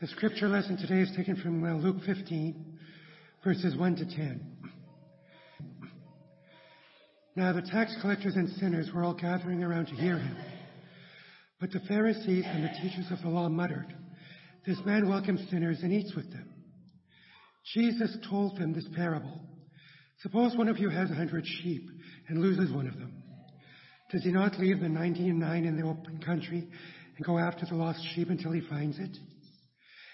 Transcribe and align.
The 0.00 0.08
scripture 0.08 0.48
lesson 0.48 0.76
today 0.76 1.02
is 1.02 1.16
taken 1.16 1.36
from 1.36 1.62
Luke 1.80 2.02
15, 2.04 2.78
verses 3.44 3.76
1 3.76 3.96
to 3.96 4.04
10. 4.04 4.44
Now 7.36 7.52
the 7.52 7.62
tax 7.62 7.96
collectors 8.00 8.34
and 8.34 8.48
sinners 8.58 8.90
were 8.92 9.04
all 9.04 9.14
gathering 9.14 9.62
around 9.62 9.86
to 9.86 9.94
hear 9.94 10.18
him. 10.18 10.36
But 11.60 11.70
the 11.70 11.78
Pharisees 11.86 12.44
and 12.44 12.64
the 12.64 12.72
teachers 12.82 13.06
of 13.12 13.22
the 13.22 13.28
law 13.28 13.48
muttered, 13.48 13.94
This 14.66 14.78
man 14.84 15.08
welcomes 15.08 15.48
sinners 15.48 15.78
and 15.84 15.92
eats 15.92 16.12
with 16.16 16.28
them. 16.32 16.52
Jesus 17.72 18.16
told 18.28 18.58
them 18.58 18.72
this 18.72 18.88
parable. 18.96 19.40
Suppose 20.22 20.56
one 20.56 20.68
of 20.68 20.78
you 20.78 20.90
has 20.90 21.08
a 21.12 21.14
hundred 21.14 21.46
sheep 21.46 21.88
and 22.28 22.42
loses 22.42 22.72
one 22.72 22.88
of 22.88 22.98
them. 22.98 23.22
Does 24.10 24.24
he 24.24 24.32
not 24.32 24.58
leave 24.58 24.80
the 24.80 24.88
ninety 24.88 25.28
and 25.28 25.38
nine 25.38 25.64
in 25.64 25.76
the 25.76 25.86
open 25.86 26.18
country 26.18 26.68
and 27.16 27.24
go 27.24 27.38
after 27.38 27.64
the 27.64 27.76
lost 27.76 28.04
sheep 28.16 28.28
until 28.28 28.50
he 28.50 28.60
finds 28.60 28.98
it? 28.98 29.16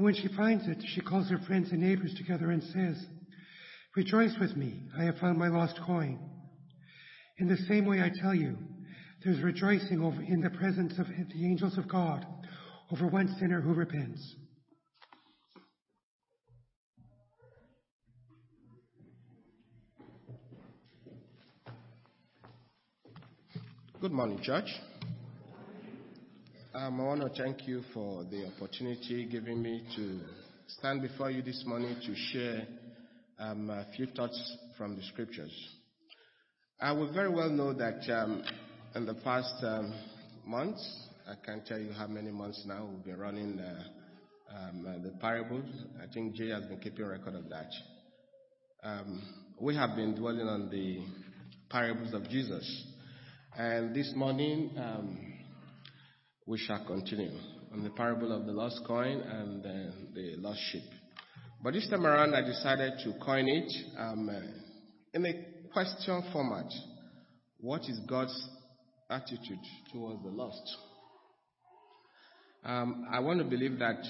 And 0.00 0.06
when 0.06 0.14
she 0.14 0.28
finds 0.34 0.66
it, 0.66 0.82
she 0.94 1.02
calls 1.02 1.28
her 1.28 1.38
friends 1.46 1.72
and 1.72 1.82
neighbors 1.82 2.14
together 2.16 2.50
and 2.50 2.62
says, 2.62 3.04
Rejoice 3.94 4.32
with 4.40 4.56
me, 4.56 4.84
I 4.98 5.04
have 5.04 5.18
found 5.18 5.38
my 5.38 5.48
lost 5.48 5.78
coin. 5.84 6.18
In 7.36 7.48
the 7.48 7.58
same 7.68 7.84
way 7.84 8.00
I 8.00 8.10
tell 8.22 8.34
you, 8.34 8.56
there's 9.22 9.42
rejoicing 9.42 10.00
over 10.00 10.22
in 10.22 10.40
the 10.40 10.48
presence 10.48 10.98
of 10.98 11.06
the 11.06 11.44
angels 11.44 11.76
of 11.76 11.86
God 11.86 12.24
over 12.90 13.08
one 13.08 13.36
sinner 13.38 13.60
who 13.60 13.74
repents. 13.74 14.36
Good 24.00 24.12
morning, 24.12 24.40
church. 24.40 24.70
Um, 26.72 27.00
I 27.00 27.04
want 27.04 27.20
to 27.22 27.42
thank 27.42 27.66
you 27.66 27.82
for 27.92 28.22
the 28.22 28.46
opportunity 28.46 29.26
given 29.26 29.60
me 29.60 29.82
to 29.96 30.20
stand 30.68 31.02
before 31.02 31.28
you 31.28 31.42
this 31.42 31.64
morning 31.66 31.96
to 32.00 32.14
share 32.30 32.62
um, 33.40 33.70
a 33.70 33.86
few 33.96 34.06
thoughts 34.06 34.56
from 34.78 34.94
the 34.94 35.02
scriptures. 35.02 35.50
I 36.80 36.92
will 36.92 37.12
very 37.12 37.28
well 37.28 37.50
know 37.50 37.72
that 37.72 38.08
um, 38.14 38.44
in 38.94 39.04
the 39.04 39.14
past 39.14 39.52
um, 39.64 39.92
months, 40.46 41.08
I 41.26 41.34
can't 41.44 41.66
tell 41.66 41.80
you 41.80 41.90
how 41.90 42.06
many 42.06 42.30
months 42.30 42.62
now 42.64 42.88
we've 42.88 43.04
been 43.04 43.18
running 43.18 43.58
uh, 43.58 43.82
uh, 44.54 45.02
the 45.02 45.12
parables. 45.20 45.68
I 46.00 46.06
think 46.14 46.36
Jay 46.36 46.50
has 46.50 46.66
been 46.66 46.78
keeping 46.78 47.04
record 47.04 47.34
of 47.34 47.48
that. 47.48 47.70
Um, 48.84 49.20
we 49.60 49.74
have 49.74 49.96
been 49.96 50.14
dwelling 50.14 50.46
on 50.46 50.70
the 50.70 51.02
parables 51.68 52.14
of 52.14 52.28
Jesus. 52.28 52.84
And 53.56 53.92
this 53.92 54.12
morning, 54.14 54.70
we 56.50 56.58
shall 56.58 56.84
continue 56.84 57.30
on 57.72 57.84
the 57.84 57.90
parable 57.90 58.32
of 58.32 58.44
the 58.44 58.50
lost 58.50 58.80
coin 58.84 59.20
and 59.20 59.64
uh, 59.64 59.94
the 60.12 60.34
lost 60.38 60.58
sheep. 60.72 60.82
But 61.62 61.74
this 61.74 61.88
time 61.88 62.04
around, 62.04 62.34
I 62.34 62.40
decided 62.40 62.94
to 63.04 63.12
coin 63.24 63.46
it 63.46 63.72
um, 63.96 64.28
uh, 64.28 64.40
in 65.14 65.26
a 65.26 65.32
question 65.72 66.24
format. 66.32 66.64
What 67.60 67.82
is 67.82 68.00
God's 68.08 68.48
attitude 69.08 69.60
towards 69.92 70.24
the 70.24 70.30
lost? 70.30 70.76
Um, 72.64 73.06
I 73.12 73.20
want 73.20 73.38
to 73.38 73.44
believe 73.44 73.78
that 73.78 74.02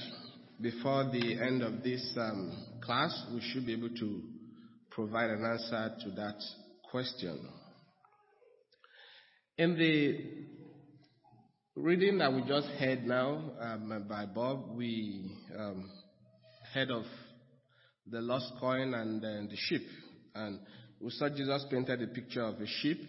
before 0.63 1.11
the 1.13 1.39
end 1.43 1.61
of 1.61 1.83
this 1.83 2.17
um, 2.19 2.57
class, 2.83 3.27
we 3.35 3.43
should 3.43 3.67
be 3.67 3.75
able 3.75 3.91
to 3.91 4.23
provide 4.91 5.29
an 5.29 5.45
answer 5.45 5.95
to 6.05 6.11
that 6.13 6.43
question. 6.91 7.39
In 9.59 9.77
the 9.77 10.60
reading 11.77 12.19
that 12.19 12.33
we 12.33 12.43
just 12.43 12.67
heard 12.79 13.07
now 13.07 13.43
um, 13.61 14.05
by 14.09 14.27
Bob, 14.27 14.71
we 14.75 15.31
um, 15.57 15.89
heard 16.75 16.91
of 16.91 17.05
the 18.11 18.21
lost 18.21 18.53
coin 18.59 18.93
and 18.93 19.23
the 19.23 19.57
sheep. 19.57 19.87
And 20.35 20.59
we 21.01 21.11
saw 21.11 21.29
Jesus 21.29 21.65
painted 21.71 22.03
a 22.03 22.09
picture 22.09 22.43
of 22.43 22.61
a 22.61 22.67
sheep 22.67 23.01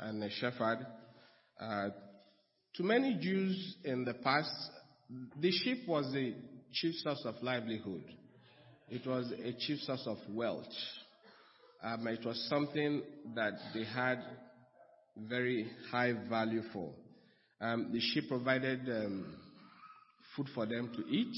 and 0.00 0.22
a 0.22 0.30
shepherd. 0.30 0.86
Uh, 1.60 1.88
to 2.76 2.82
many 2.82 3.18
Jews 3.20 3.76
in 3.84 4.04
the 4.04 4.14
past, 4.14 4.50
the 5.40 5.50
sheep 5.50 5.86
was 5.86 6.06
a 6.16 6.34
chief 6.72 6.94
source 6.96 7.22
of 7.24 7.34
livelihood. 7.42 8.04
It 8.88 9.06
was 9.06 9.30
a 9.32 9.52
chief 9.58 9.80
source 9.80 10.06
of 10.06 10.18
wealth. 10.30 10.64
Um, 11.82 12.06
it 12.06 12.24
was 12.24 12.46
something 12.48 13.02
that 13.34 13.52
they 13.74 13.84
had 13.84 14.20
very 15.16 15.68
high 15.90 16.14
value 16.28 16.62
for. 16.72 16.92
Um, 17.60 17.90
the 17.92 18.00
sheep 18.00 18.28
provided 18.28 18.80
um, 18.88 19.34
food 20.34 20.46
for 20.54 20.66
them 20.66 20.92
to 20.94 21.06
eat. 21.08 21.34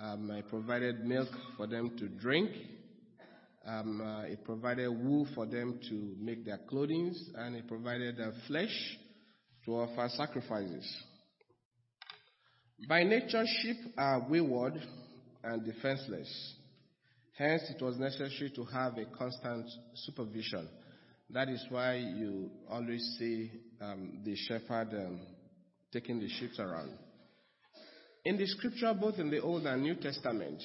Um, 0.00 0.30
it 0.32 0.48
provided 0.48 1.04
milk 1.04 1.28
for 1.56 1.68
them 1.68 1.96
to 1.98 2.08
drink. 2.08 2.50
Um, 3.64 4.00
uh, 4.00 4.22
it 4.22 4.44
provided 4.44 4.88
wool 4.90 5.28
for 5.34 5.46
them 5.46 5.78
to 5.88 6.16
make 6.18 6.44
their 6.44 6.58
clothing, 6.68 7.14
and 7.36 7.54
it 7.54 7.68
provided 7.68 8.20
uh, 8.20 8.32
flesh 8.48 8.98
to 9.64 9.76
offer 9.76 10.08
sacrifices. 10.16 10.92
By 12.88 13.04
nature, 13.04 13.44
sheep 13.62 13.76
are 13.96 14.26
wayward 14.28 14.82
and 15.44 15.64
defenseless. 15.64 16.54
Hence, 17.38 17.62
it 17.70 17.80
was 17.80 17.96
necessary 17.96 18.50
to 18.56 18.64
have 18.64 18.98
a 18.98 19.04
constant 19.16 19.66
supervision 19.94 20.68
that 21.32 21.48
is 21.48 21.64
why 21.70 21.94
you 21.94 22.50
always 22.70 23.16
see 23.18 23.50
um, 23.80 24.20
the 24.24 24.36
shepherd 24.36 24.88
um, 24.92 25.20
taking 25.90 26.20
the 26.20 26.28
sheep 26.28 26.50
around. 26.58 26.92
In 28.24 28.36
the 28.36 28.46
scripture, 28.46 28.92
both 28.98 29.18
in 29.18 29.30
the 29.30 29.40
Old 29.40 29.66
and 29.66 29.82
New 29.82 29.94
Testament, 29.94 30.62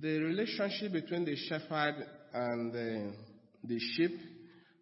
the 0.00 0.18
relationship 0.18 0.92
between 0.92 1.24
the 1.26 1.36
shepherd 1.36 2.06
and 2.32 2.72
the, 2.72 3.12
the 3.64 3.78
sheep 3.78 4.18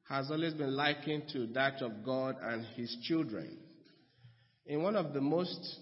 has 0.09 0.31
always 0.31 0.55
been 0.55 0.75
likened 0.75 1.25
to 1.33 1.49
that 1.49 1.83
of 1.83 2.05
God 2.05 2.37
and 2.41 2.65
his 2.77 2.97
children. 3.03 3.59
In 4.65 4.83
one 4.83 4.95
of 4.95 5.13
the 5.13 5.21
most 5.21 5.79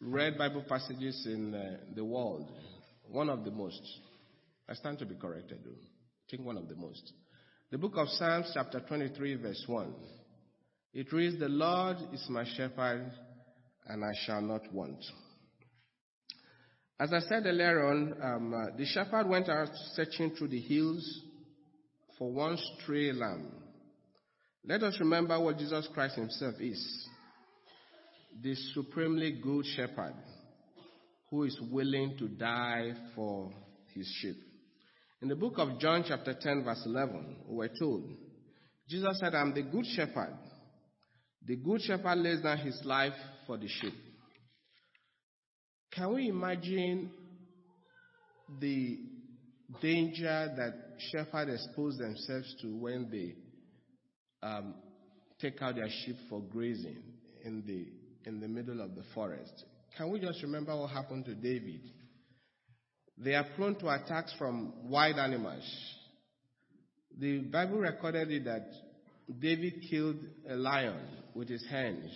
read 0.00 0.36
Bible 0.36 0.64
passages 0.68 1.26
in 1.26 1.54
uh, 1.54 1.78
the 1.94 2.04
world, 2.04 2.50
one 3.08 3.30
of 3.30 3.44
the 3.44 3.50
most, 3.50 3.80
I 4.68 4.74
stand 4.74 4.98
to 4.98 5.06
be 5.06 5.14
corrected 5.14 5.60
though 5.64 5.91
think 6.32 6.46
one 6.46 6.56
of 6.56 6.66
the 6.66 6.76
most. 6.76 7.12
The 7.70 7.76
book 7.76 7.92
of 7.96 8.08
Psalms, 8.08 8.50
chapter 8.54 8.80
23, 8.80 9.34
verse 9.34 9.62
1. 9.66 9.94
It 10.94 11.12
reads, 11.12 11.38
The 11.38 11.48
Lord 11.48 11.98
is 12.10 12.26
my 12.30 12.44
shepherd, 12.56 13.12
and 13.86 14.02
I 14.02 14.12
shall 14.24 14.40
not 14.40 14.62
want. 14.72 15.04
As 16.98 17.12
I 17.12 17.20
said 17.20 17.44
earlier 17.44 17.86
on, 17.86 18.14
um, 18.22 18.54
uh, 18.54 18.76
the 18.78 18.86
shepherd 18.86 19.28
went 19.28 19.50
out 19.50 19.68
searching 19.92 20.30
through 20.30 20.48
the 20.48 20.60
hills 20.60 21.20
for 22.18 22.32
one 22.32 22.56
stray 22.78 23.12
lamb. 23.12 23.52
Let 24.64 24.82
us 24.84 24.96
remember 25.00 25.38
what 25.38 25.58
Jesus 25.58 25.86
Christ 25.92 26.16
himself 26.16 26.54
is 26.60 27.08
the 28.42 28.54
supremely 28.72 29.32
good 29.32 29.66
shepherd 29.76 30.14
who 31.28 31.42
is 31.42 31.60
willing 31.70 32.16
to 32.18 32.28
die 32.28 32.94
for 33.14 33.52
his 33.94 34.10
sheep. 34.22 34.51
In 35.22 35.28
the 35.28 35.36
book 35.36 35.54
of 35.58 35.78
John, 35.78 36.04
chapter 36.06 36.34
10, 36.34 36.64
verse 36.64 36.82
11, 36.84 37.36
we're 37.46 37.68
told, 37.68 38.02
Jesus 38.88 39.20
said, 39.20 39.36
I'm 39.36 39.54
the 39.54 39.62
good 39.62 39.86
shepherd. 39.86 40.36
The 41.46 41.54
good 41.54 41.80
shepherd 41.80 42.18
lays 42.18 42.40
down 42.40 42.58
his 42.58 42.80
life 42.84 43.12
for 43.46 43.56
the 43.56 43.68
sheep. 43.68 43.94
Can 45.92 46.12
we 46.14 46.28
imagine 46.28 47.12
the 48.60 48.98
danger 49.80 50.52
that 50.56 50.74
shepherds 51.12 51.66
expose 51.66 51.98
themselves 51.98 52.56
to 52.62 52.76
when 52.76 53.08
they 53.08 53.36
um, 54.44 54.74
take 55.40 55.62
out 55.62 55.76
their 55.76 55.88
sheep 56.04 56.16
for 56.28 56.40
grazing 56.40 57.00
in 57.44 57.62
the, 57.64 57.86
in 58.28 58.40
the 58.40 58.48
middle 58.48 58.80
of 58.80 58.96
the 58.96 59.04
forest? 59.14 59.66
Can 59.96 60.10
we 60.10 60.18
just 60.18 60.42
remember 60.42 60.76
what 60.76 60.90
happened 60.90 61.26
to 61.26 61.34
David? 61.36 61.82
They 63.18 63.34
are 63.34 63.46
prone 63.56 63.76
to 63.76 63.88
attacks 63.88 64.34
from 64.38 64.72
wild 64.84 65.18
animals. 65.18 65.62
The 67.18 67.40
Bible 67.40 67.78
recorded 67.78 68.30
it 68.30 68.44
that 68.44 68.66
David 69.40 69.74
killed 69.88 70.16
a 70.48 70.56
lion 70.56 70.98
with 71.34 71.48
his 71.48 71.64
hands. 71.68 72.10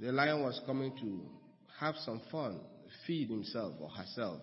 The 0.00 0.12
lion 0.12 0.42
was 0.42 0.60
coming 0.64 0.96
to 1.00 1.20
have 1.80 1.96
some 2.04 2.20
fun, 2.30 2.60
feed 3.06 3.28
himself 3.28 3.74
or 3.80 3.88
herself 3.90 4.40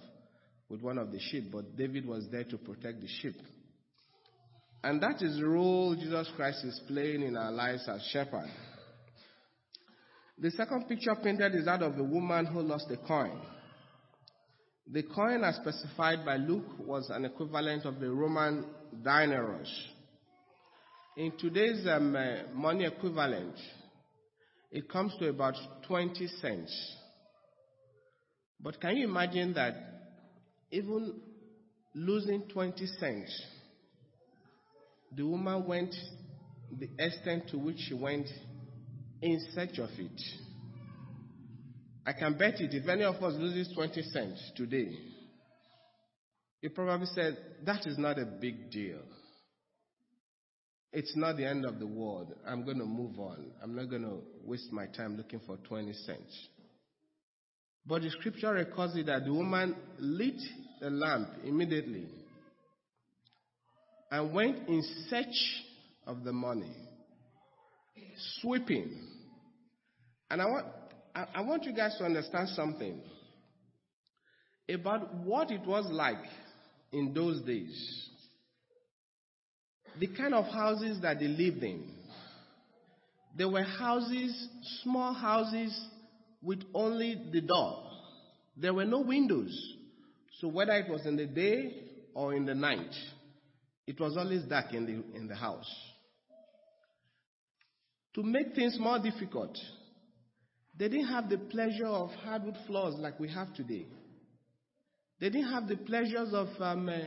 with 0.69 0.81
one 0.81 0.97
of 0.97 1.11
the 1.11 1.19
sheep, 1.19 1.51
but 1.51 1.77
David 1.77 2.05
was 2.05 2.25
there 2.31 2.43
to 2.43 2.57
protect 2.57 3.01
the 3.01 3.07
sheep. 3.21 3.35
And 4.83 5.01
that 5.01 5.21
is 5.21 5.37
the 5.37 5.47
role 5.47 5.95
Jesus 5.95 6.29
Christ 6.35 6.63
is 6.63 6.79
playing 6.87 7.23
in 7.23 7.35
our 7.35 7.51
lives 7.51 7.87
as 7.87 8.07
shepherd. 8.11 8.49
The 10.37 10.51
second 10.51 10.87
picture 10.87 11.15
painted 11.15 11.55
is 11.55 11.65
that 11.65 11.81
of 11.81 11.97
a 11.97 12.03
woman 12.03 12.45
who 12.45 12.61
lost 12.61 12.91
a 12.91 12.97
coin. 12.97 13.39
The 14.91 15.01
coin, 15.01 15.43
as 15.43 15.55
specified 15.55 16.23
by 16.23 16.37
Luke, 16.37 16.77
was 16.79 17.09
an 17.09 17.25
equivalent 17.25 17.85
of 17.85 17.99
the 17.99 18.09
Roman 18.09 18.65
denarius. 19.03 19.71
In 21.17 21.31
today's 21.39 21.87
um, 21.87 22.15
uh, 22.15 22.53
money 22.53 22.85
equivalent, 22.85 23.55
it 24.71 24.87
comes 24.87 25.13
to 25.17 25.29
about 25.29 25.55
20 25.87 26.27
cents. 26.39 26.97
But 28.59 28.79
can 28.79 28.97
you 28.97 29.07
imagine 29.07 29.53
that 29.53 29.75
even 30.69 31.15
losing 31.95 32.43
20 32.53 32.85
cents, 32.99 33.43
the 35.15 35.23
woman 35.23 35.65
went 35.65 35.95
the 36.77 36.89
extent 36.99 37.47
to 37.49 37.57
which 37.57 37.77
she 37.87 37.95
went 37.95 38.27
in 39.21 39.39
search 39.55 39.79
of 39.79 39.89
it? 39.97 40.21
I 42.05 42.13
can 42.13 42.37
bet 42.37 42.61
it 42.61 42.73
if 42.73 42.87
any 42.87 43.03
of 43.03 43.15
us 43.15 43.33
loses 43.33 43.73
20 43.73 44.01
cents 44.03 44.51
today, 44.55 44.95
he 46.61 46.69
probably 46.69 47.07
said, 47.07 47.37
That 47.65 47.85
is 47.87 47.97
not 47.97 48.19
a 48.19 48.25
big 48.25 48.71
deal. 48.71 48.99
It's 50.93 51.13
not 51.15 51.35
the 51.35 51.45
end 51.45 51.65
of 51.65 51.79
the 51.79 51.87
world. 51.87 52.33
I'm 52.47 52.63
going 52.63 52.77
to 52.77 52.85
move 52.85 53.19
on. 53.19 53.51
I'm 53.61 53.75
not 53.75 53.89
going 53.89 54.03
to 54.03 54.19
waste 54.45 54.71
my 54.71 54.85
time 54.85 55.17
looking 55.17 55.41
for 55.45 55.57
20 55.57 55.91
cents. 55.91 56.47
But 57.85 58.01
the 58.01 58.09
scripture 58.11 58.53
records 58.53 58.95
it 58.95 59.07
that 59.07 59.25
the 59.25 59.33
woman 59.33 59.75
lit 59.99 60.41
the 60.79 60.89
lamp 60.89 61.29
immediately 61.43 62.07
and 64.09 64.33
went 64.33 64.67
in 64.67 64.81
search 65.09 65.63
of 66.07 66.23
the 66.23 66.31
money, 66.31 66.73
sweeping. 68.39 68.97
And 70.31 70.41
I 70.41 70.45
want, 70.45 70.65
I, 71.15 71.27
I 71.35 71.41
want 71.41 71.63
you 71.63 71.73
guys 71.73 71.95
to 71.97 72.03
understand 72.03 72.49
something 72.49 72.99
about 74.69 75.13
what 75.23 75.49
it 75.49 75.65
was 75.65 75.85
like 75.89 76.23
in 76.91 77.13
those 77.13 77.41
days. 77.41 78.09
The 79.99 80.07
kind 80.07 80.33
of 80.33 80.45
houses 80.45 81.01
that 81.01 81.19
they 81.19 81.27
lived 81.27 81.63
in. 81.63 81.89
There 83.37 83.49
were 83.49 83.63
houses, 83.63 84.49
small 84.83 85.13
houses, 85.13 85.77
with 86.41 86.61
only 86.73 87.21
the 87.31 87.41
door. 87.41 87.83
There 88.57 88.73
were 88.73 88.85
no 88.85 88.99
windows. 88.99 89.57
So 90.39 90.47
whether 90.47 90.73
it 90.73 90.89
was 90.89 91.05
in 91.05 91.15
the 91.15 91.25
day 91.25 91.73
or 92.13 92.33
in 92.33 92.45
the 92.45 92.55
night, 92.55 92.93
it 93.87 93.99
was 93.99 94.17
always 94.17 94.43
dark 94.43 94.73
in 94.73 94.85
the, 94.85 95.17
in 95.17 95.27
the 95.27 95.35
house. 95.35 95.69
To 98.15 98.23
make 98.23 98.53
things 98.55 98.77
more 98.79 98.99
difficult, 98.99 99.57
they 100.77 100.89
didn't 100.89 101.07
have 101.07 101.29
the 101.29 101.37
pleasure 101.37 101.87
of 101.87 102.09
hardwood 102.23 102.57
floors 102.67 102.95
like 102.97 103.19
we 103.19 103.29
have 103.29 103.53
today. 103.53 103.85
They 105.19 105.29
didn't 105.29 105.51
have 105.51 105.67
the 105.67 105.77
pleasures 105.77 106.33
of 106.33 106.49
um, 106.59 106.89
uh, 106.89 106.97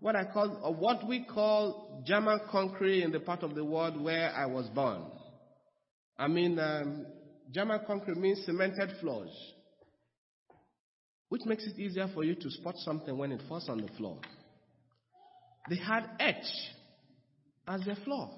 what 0.00 0.16
I 0.16 0.24
call, 0.24 0.58
or 0.62 0.74
what 0.74 1.06
we 1.06 1.24
call 1.24 2.02
German 2.06 2.40
concrete 2.50 3.02
in 3.02 3.12
the 3.12 3.20
part 3.20 3.42
of 3.42 3.54
the 3.54 3.64
world 3.64 4.00
where 4.00 4.32
I 4.32 4.46
was 4.46 4.66
born. 4.68 5.02
I 6.18 6.28
mean, 6.28 6.58
um, 6.58 7.06
German 7.52 7.80
concrete 7.86 8.16
means 8.16 8.44
cemented 8.46 8.90
floors, 9.00 9.30
which 11.28 11.42
makes 11.44 11.66
it 11.66 11.78
easier 11.78 12.08
for 12.14 12.24
you 12.24 12.34
to 12.34 12.50
spot 12.50 12.74
something 12.78 13.16
when 13.16 13.30
it 13.32 13.42
falls 13.48 13.68
on 13.68 13.82
the 13.82 13.88
floor. 13.98 14.18
They 15.68 15.76
had 15.76 16.04
etch 16.18 16.46
as 17.68 17.82
their 17.84 17.96
floor. 17.96 18.30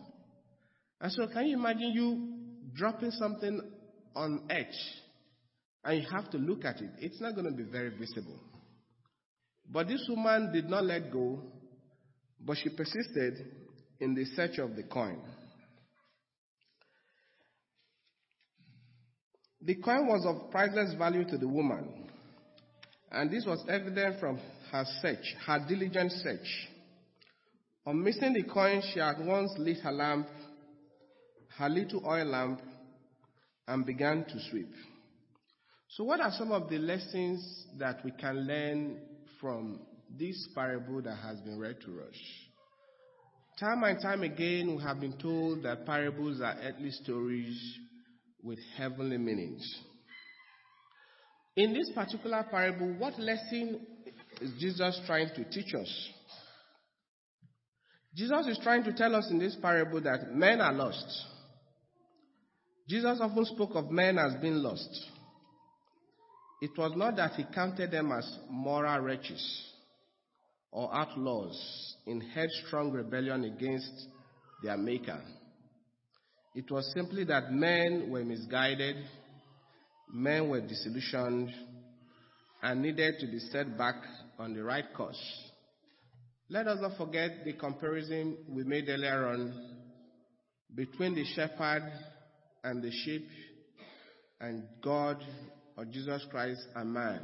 And 1.00 1.12
so, 1.12 1.28
can 1.28 1.46
you 1.46 1.56
imagine 1.56 1.92
you 1.92 2.74
dropping 2.74 3.12
something 3.12 3.60
on 4.14 4.42
edge. 4.50 4.66
and 5.84 6.02
you 6.02 6.08
have 6.10 6.30
to 6.30 6.38
look 6.38 6.64
at 6.64 6.80
it? 6.80 6.90
It's 6.98 7.20
not 7.20 7.34
going 7.34 7.46
to 7.46 7.52
be 7.52 7.64
very 7.64 7.90
visible. 7.90 8.38
But 9.70 9.88
this 9.88 10.04
woman 10.08 10.52
did 10.52 10.68
not 10.68 10.84
let 10.84 11.10
go, 11.12 11.40
but 12.40 12.56
she 12.58 12.68
persisted 12.68 13.46
in 14.00 14.14
the 14.14 14.24
search 14.36 14.58
of 14.58 14.76
the 14.76 14.82
coin. 14.82 15.18
The 19.62 19.76
coin 19.76 20.06
was 20.06 20.26
of 20.26 20.50
priceless 20.50 20.94
value 20.98 21.24
to 21.24 21.38
the 21.38 21.48
woman, 21.48 22.10
and 23.10 23.30
this 23.30 23.46
was 23.46 23.64
evident 23.66 24.20
from 24.20 24.38
her 24.70 24.84
search, 25.00 25.24
her 25.46 25.64
diligent 25.66 26.12
search. 26.12 26.68
On 27.86 28.02
missing 28.02 28.34
the 28.34 28.42
coin, 28.42 28.82
she 28.92 29.00
at 29.00 29.18
once 29.20 29.52
lit 29.56 29.78
her 29.78 29.92
lamp, 29.92 30.28
her 31.56 31.68
little 31.70 32.02
oil 32.06 32.26
lamp, 32.26 32.60
and 33.66 33.86
began 33.86 34.24
to 34.24 34.40
sweep. 34.50 34.72
So, 35.88 36.04
what 36.04 36.20
are 36.20 36.32
some 36.32 36.52
of 36.52 36.68
the 36.68 36.78
lessons 36.78 37.66
that 37.78 38.04
we 38.04 38.10
can 38.12 38.46
learn 38.46 38.98
from 39.40 39.80
this 40.18 40.48
parable 40.54 41.00
that 41.02 41.16
has 41.16 41.40
been 41.40 41.58
read 41.58 41.80
to 41.82 42.00
us? 42.00 42.14
Time 43.60 43.84
and 43.84 44.00
time 44.02 44.24
again, 44.24 44.76
we 44.76 44.82
have 44.82 45.00
been 45.00 45.16
told 45.18 45.62
that 45.62 45.86
parables 45.86 46.40
are 46.40 46.56
earthly 46.62 46.90
stories 46.90 47.78
with 48.42 48.58
heavenly 48.76 49.18
meanings. 49.18 49.62
In 51.56 51.72
this 51.72 51.88
particular 51.94 52.44
parable, 52.50 52.92
what 52.98 53.16
lesson 53.18 53.86
is 54.40 54.50
Jesus 54.58 55.00
trying 55.06 55.28
to 55.36 55.44
teach 55.44 55.72
us? 55.74 56.08
Jesus 58.16 58.46
is 58.48 58.58
trying 58.62 58.82
to 58.84 58.92
tell 58.92 59.14
us 59.14 59.28
in 59.30 59.38
this 59.38 59.56
parable 59.60 60.00
that 60.00 60.34
men 60.34 60.60
are 60.60 60.72
lost. 60.72 61.06
Jesus 62.88 63.18
often 63.20 63.44
spoke 63.46 63.70
of 63.74 63.90
men 63.90 64.18
as 64.18 64.34
being 64.42 64.56
lost. 64.56 65.06
It 66.60 66.70
was 66.76 66.92
not 66.96 67.16
that 67.16 67.32
he 67.32 67.44
counted 67.54 67.90
them 67.90 68.12
as 68.12 68.38
moral 68.50 69.00
wretches 69.00 69.62
or 70.70 70.94
outlaws 70.94 71.96
in 72.06 72.20
headstrong 72.20 72.90
rebellion 72.90 73.44
against 73.44 74.08
their 74.62 74.76
maker. 74.76 75.20
It 76.54 76.70
was 76.70 76.90
simply 76.94 77.24
that 77.24 77.52
men 77.52 78.10
were 78.10 78.24
misguided, 78.24 78.96
men 80.12 80.48
were 80.48 80.60
disillusioned, 80.60 81.50
and 82.62 82.82
needed 82.82 83.16
to 83.20 83.26
be 83.26 83.38
set 83.38 83.76
back 83.76 83.96
on 84.38 84.54
the 84.54 84.62
right 84.62 84.92
course. 84.94 85.20
Let 86.48 86.66
us 86.66 86.78
not 86.80 86.96
forget 86.96 87.44
the 87.44 87.54
comparison 87.54 88.36
we 88.48 88.64
made 88.64 88.88
earlier 88.88 89.26
on 89.28 89.76
between 90.74 91.14
the 91.14 91.24
shepherd 91.24 91.90
and 92.64 92.82
the 92.82 92.90
sheep 92.90 93.28
and 94.40 94.64
God 94.82 95.22
or 95.76 95.84
Jesus 95.84 96.26
Christ 96.30 96.60
and 96.74 96.92
man. 96.92 97.20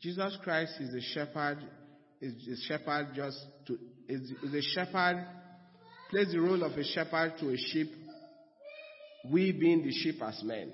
Jesus 0.00 0.36
Christ 0.42 0.74
is 0.80 0.94
a 0.94 1.00
shepherd, 1.14 1.58
is 2.20 2.34
a 2.48 2.66
shepherd 2.68 3.08
just 3.14 3.38
to, 3.66 3.78
is, 4.08 4.30
is 4.42 4.54
a 4.54 4.62
shepherd 4.74 5.26
plays 6.10 6.32
the 6.32 6.40
role 6.40 6.62
of 6.64 6.72
a 6.72 6.84
shepherd 6.84 7.34
to 7.38 7.50
a 7.50 7.56
sheep, 7.56 7.88
we 9.30 9.52
being 9.52 9.84
the 9.84 9.92
sheep 9.92 10.20
as 10.22 10.42
men. 10.42 10.72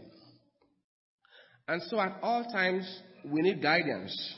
And 1.69 1.83
so 1.89 2.01
at 2.01 2.19
all 2.23 2.45
times, 2.45 2.89
we 3.25 3.43
need 3.43 3.63
guidance. 3.63 4.35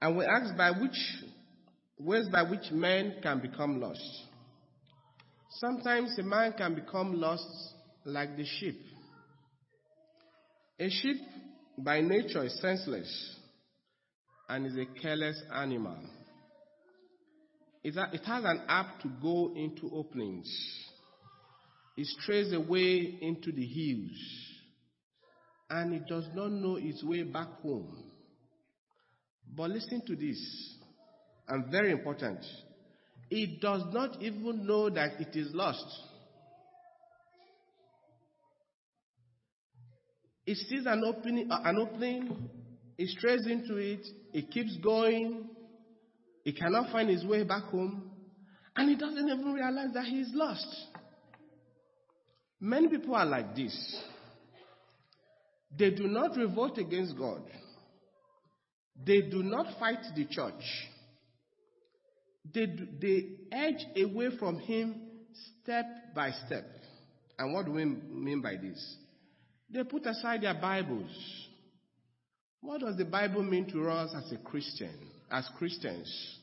And 0.00 0.16
we 0.16 0.24
ask 0.24 0.56
by 0.56 0.70
which 0.70 0.96
ways 1.98 2.28
by 2.30 2.42
which 2.42 2.70
men 2.70 3.16
can 3.20 3.40
become 3.40 3.80
lost. 3.80 4.00
Sometimes 5.50 6.18
a 6.18 6.22
man 6.22 6.52
can 6.56 6.74
become 6.74 7.20
lost 7.20 7.74
like 8.04 8.36
the 8.36 8.44
sheep. 8.44 8.80
A 10.78 10.88
sheep 10.88 11.20
by 11.78 12.00
nature 12.00 12.44
is 12.44 12.60
senseless 12.60 13.36
and 14.48 14.66
is 14.66 14.76
a 14.76 15.00
careless 15.00 15.40
animal. 15.52 15.98
It 17.82 17.94
has 17.94 18.44
an 18.44 18.62
app 18.68 19.00
to 19.00 19.08
go 19.22 19.52
into 19.56 19.90
openings. 19.94 20.48
It 21.96 22.06
strays 22.20 22.52
away 22.52 23.18
into 23.20 23.50
the 23.50 23.64
hills. 23.64 24.18
And 25.70 25.94
it 25.94 26.06
does 26.06 26.28
not 26.34 26.50
know 26.52 26.76
its 26.76 27.02
way 27.02 27.22
back 27.22 27.48
home. 27.62 28.04
But 29.56 29.70
listen 29.70 30.02
to 30.06 30.16
this, 30.16 30.38
and 31.48 31.70
very 31.70 31.90
important. 31.92 32.44
It 33.30 33.60
does 33.60 33.82
not 33.92 34.20
even 34.22 34.66
know 34.66 34.88
that 34.90 35.20
it 35.20 35.36
is 35.36 35.54
lost. 35.54 35.84
It 40.46 40.56
sees 40.56 40.86
an 40.86 41.02
opening, 41.04 41.50
uh, 41.50 41.60
an 41.64 41.78
opening, 41.78 42.48
it 42.96 43.08
strays 43.10 43.46
into 43.46 43.76
it, 43.76 44.00
it 44.32 44.50
keeps 44.50 44.76
going, 44.82 45.46
it 46.44 46.56
cannot 46.56 46.90
find 46.90 47.10
his 47.10 47.22
way 47.26 47.42
back 47.42 47.64
home, 47.64 48.10
and 48.74 48.90
it 48.90 48.98
doesn't 48.98 49.28
even 49.28 49.52
realize 49.52 49.92
that 49.92 50.06
he 50.06 50.20
is 50.20 50.30
lost. 50.32 50.66
Many 52.60 52.88
people 52.88 53.14
are 53.14 53.26
like 53.26 53.54
this. 53.54 54.02
They 55.76 55.90
do 55.90 56.08
not 56.08 56.34
revolt 56.34 56.78
against 56.78 57.16
God. 57.18 57.42
They 59.04 59.20
do 59.20 59.42
not 59.42 59.78
fight 59.78 60.00
the 60.16 60.24
church. 60.24 60.62
They, 62.54 62.66
they 63.00 63.26
edge 63.52 63.84
away 63.96 64.36
from 64.38 64.58
Him 64.58 64.94
step 65.62 65.86
by 66.14 66.30
step. 66.46 66.64
And 67.38 67.52
what 67.52 67.66
do 67.66 67.72
we 67.72 67.84
mean 67.84 68.40
by 68.40 68.56
this? 68.56 68.96
They 69.70 69.84
put 69.84 70.06
aside 70.06 70.42
their 70.42 70.54
Bibles. 70.54 71.10
What 72.60 72.80
does 72.80 72.96
the 72.96 73.04
Bible 73.04 73.42
mean 73.42 73.70
to 73.70 73.88
us 73.88 74.12
as 74.16 74.32
a 74.32 74.38
Christian, 74.38 74.94
as 75.30 75.48
Christians? 75.58 76.38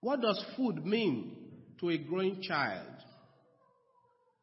What 0.00 0.20
does 0.20 0.42
food 0.56 0.84
mean 0.86 1.36
to 1.80 1.90
a 1.90 1.98
growing 1.98 2.40
child? 2.42 2.86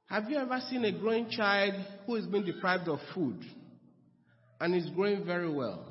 Have 0.09 0.29
you 0.29 0.37
ever 0.37 0.59
seen 0.69 0.85
a 0.85 0.91
growing 0.91 1.29
child 1.29 1.73
who 2.05 2.15
has 2.15 2.25
been 2.25 2.45
deprived 2.45 2.87
of 2.87 2.99
food 3.13 3.43
and 4.59 4.75
is 4.75 4.89
growing 4.91 5.25
very 5.25 5.49
well? 5.49 5.85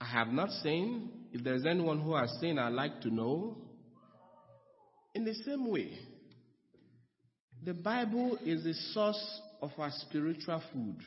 I 0.00 0.06
have 0.06 0.28
not 0.28 0.50
seen. 0.62 1.10
If 1.32 1.44
there's 1.44 1.66
anyone 1.66 2.00
who 2.00 2.14
has 2.14 2.30
seen, 2.40 2.58
I'd 2.58 2.72
like 2.72 3.00
to 3.02 3.14
know. 3.14 3.56
In 5.14 5.24
the 5.24 5.34
same 5.34 5.70
way, 5.70 5.98
the 7.64 7.74
Bible 7.74 8.38
is 8.44 8.64
the 8.64 8.74
source 8.92 9.40
of 9.60 9.70
our 9.78 9.90
spiritual 9.90 10.62
food. 10.72 10.98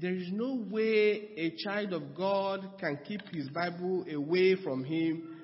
There 0.00 0.14
is 0.14 0.28
no 0.32 0.64
way 0.70 1.28
a 1.36 1.54
child 1.62 1.92
of 1.92 2.16
God 2.16 2.78
can 2.80 2.98
keep 3.06 3.22
his 3.32 3.48
Bible 3.48 4.04
away 4.12 4.56
from 4.62 4.84
him 4.84 5.34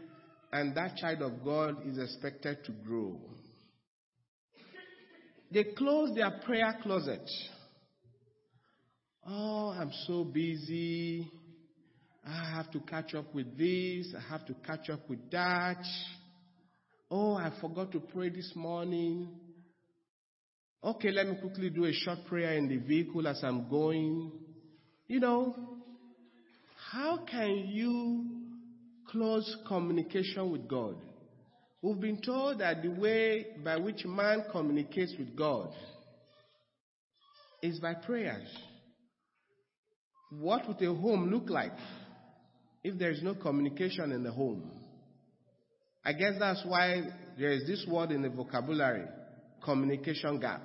and 0.53 0.75
that 0.75 0.97
child 0.97 1.23
of 1.23 1.45
God 1.45 1.87
is 1.87 1.99
expected 1.99 2.65
to 2.65 2.73
grow. 2.73 3.21
They 5.53 5.65
close 5.65 6.15
their 6.15 6.31
prayer 6.45 6.79
closet. 6.83 7.29
Oh, 9.27 9.75
I'm 9.79 9.93
so 10.07 10.25
busy. 10.25 11.31
I 12.27 12.55
have 12.57 12.71
to 12.73 12.81
catch 12.81 13.15
up 13.15 13.35
with 13.35 13.57
this. 13.57 14.15
I 14.17 14.31
have 14.31 14.47
to 14.47 14.55
catch 14.67 14.91
up 14.91 15.09
with 15.09 15.31
that. 15.31 15.83
Oh, 17.11 17.35
I 17.35 17.51
forgot 17.61 17.91
to 17.93 18.01
pray 18.01 18.29
this 18.29 18.53
morning. 18.55 19.29
Okay, 20.83 21.11
let 21.11 21.27
me 21.27 21.37
quickly 21.41 21.71
do 21.71 21.85
a 21.85 21.93
short 21.93 22.25
prayer 22.27 22.57
in 22.57 22.69
the 22.69 22.77
vehicle 22.77 23.27
as 23.27 23.43
I'm 23.43 23.69
going. 23.69 24.33
You 25.09 25.21
know, 25.21 25.55
how 26.91 27.25
can 27.31 27.69
you 27.69 28.27
close 29.09 29.57
communication 29.67 30.51
with 30.51 30.69
God? 30.69 30.97
We've 31.83 32.01
been 32.01 32.21
told 32.21 32.61
that 32.61 32.83
the 32.83 32.91
way 32.91 33.47
by 33.65 33.77
which 33.77 34.05
man 34.05 34.45
communicates 34.53 35.15
with 35.19 35.35
God 35.35 35.71
is 37.63 37.81
by 37.81 37.95
prayers. 37.95 38.49
What 40.31 40.69
would 40.69 40.81
a 40.83 40.95
home 40.95 41.31
look 41.31 41.51
like 41.51 41.77
if 42.83 42.99
there 42.99 43.11
is 43.11 43.23
no 43.23 43.35
communication 43.35 44.13
in 44.13 44.23
the 44.23 44.33
home? 44.33 44.71
I 46.05 46.13
guess 46.13 46.35
that's 46.39 46.63
why 46.65 47.03
there 47.39 47.53
is 47.53 47.67
this 47.67 47.87
word 47.89 48.11
in 48.11 48.23
the 48.23 48.31
vocabulary 48.31 49.05
communication 49.63 50.41
gap. 50.41 50.63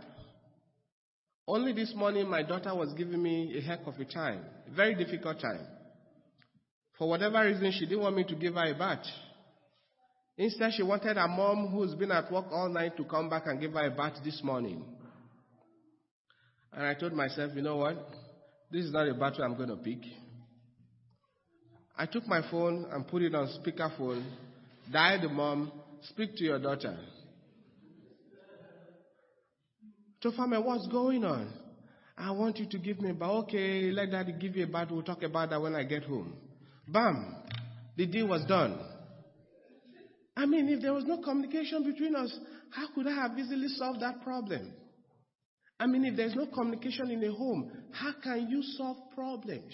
Only 1.48 1.74
this 1.74 1.94
morning, 1.96 2.28
my 2.30 2.42
daughter 2.42 2.74
was 2.74 2.94
giving 2.94 3.22
me 3.22 3.56
a 3.58 3.62
heck 3.62 3.86
of 3.86 4.00
a 4.00 4.06
time, 4.06 4.42
a 4.72 4.76
very 4.76 4.96
difficult 4.96 5.40
time. 5.40 5.68
For 6.98 7.08
whatever 7.08 7.46
reason, 7.46 7.72
she 7.72 7.86
didn't 7.86 8.02
want 8.02 8.16
me 8.16 8.24
to 8.24 8.36
give 8.36 8.56
her 8.56 8.72
a 8.72 8.74
bath. 8.74 9.06
Instead, 10.38 10.74
she 10.74 10.84
wanted 10.84 11.18
her 11.18 11.28
mom, 11.28 11.68
who's 11.68 11.94
been 11.94 12.12
at 12.12 12.32
work 12.32 12.46
all 12.52 12.70
night, 12.70 12.98
to 12.98 13.04
come 13.04 13.30
back 13.30 13.44
and 13.46 13.60
give 13.60 13.74
her 13.74 13.86
a 13.86 13.92
bath 13.92 14.14
this 14.24 14.42
morning. 14.44 14.84
And 16.74 16.86
I 16.86 16.94
told 16.94 17.14
myself, 17.14 17.52
you 17.56 17.62
know 17.62 17.78
what? 17.78 17.98
This 18.72 18.86
is 18.86 18.92
not 18.92 19.08
a 19.08 19.14
battle 19.14 19.44
I'm 19.44 19.56
going 19.56 19.70
to 19.70 19.78
pick. 19.78 20.00
I 21.98 22.06
took 22.06 22.28
my 22.28 22.42
phone 22.52 22.86
and 22.92 23.08
put 23.08 23.22
it 23.22 23.34
on 23.34 23.48
speakerphone, 23.48 24.24
dial 24.92 25.22
the 25.22 25.30
mom, 25.30 25.72
speak 26.10 26.36
to 26.38 26.44
your 26.44 26.60
daughter. 26.60 26.98
Tofame, 30.24 30.64
what's 30.64 30.88
going 30.88 31.24
on? 31.24 31.52
I 32.18 32.32
want 32.32 32.58
you 32.58 32.66
to 32.68 32.78
give 32.78 33.00
me 33.00 33.12
a 33.12 33.14
bath. 33.14 33.30
Okay, 33.46 33.92
let 33.92 34.12
daddy 34.12 34.34
give 34.34 34.56
you 34.56 34.64
a 34.64 34.68
bath. 34.68 34.88
We'll 34.92 35.04
talk 35.04 35.24
about 35.24 35.50
that 35.50 35.62
when 35.62 35.75
I 35.75 35.84
get 35.84 36.04
home. 36.04 36.34
Bam! 36.88 37.36
The 37.98 38.06
deal 38.06 38.28
was 38.28 38.44
done. 38.46 38.80
I 40.36 40.46
mean, 40.46 40.68
if 40.70 40.82
there 40.82 40.94
was 40.94 41.06
no 41.06 41.22
communication 41.22 41.84
between 41.84 42.16
us, 42.16 42.38
how 42.72 42.88
could 42.94 43.08
I 43.08 43.16
have 43.16 43.38
easily 43.38 43.70
solved 43.70 44.02
that 44.02 44.22
problem? 44.22 44.74
I 45.80 45.88
mean, 45.88 46.06
if 46.06 46.16
there's 46.16 46.36
no 46.36 46.48
communication 46.48 47.10
in 47.12 47.24
a 47.24 47.32
home, 47.32 47.72
how 47.92 48.14
can 48.22 48.50
you 48.50 48.62
solve 48.78 48.98
problems? 49.14 49.74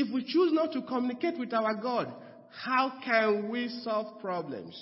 If 0.00 0.10
we 0.14 0.24
choose 0.24 0.50
not 0.54 0.72
to 0.72 0.80
communicate 0.80 1.38
with 1.38 1.52
our 1.52 1.74
God, 1.74 2.10
how 2.64 2.94
can 3.04 3.50
we 3.50 3.68
solve 3.84 4.18
problems? 4.22 4.74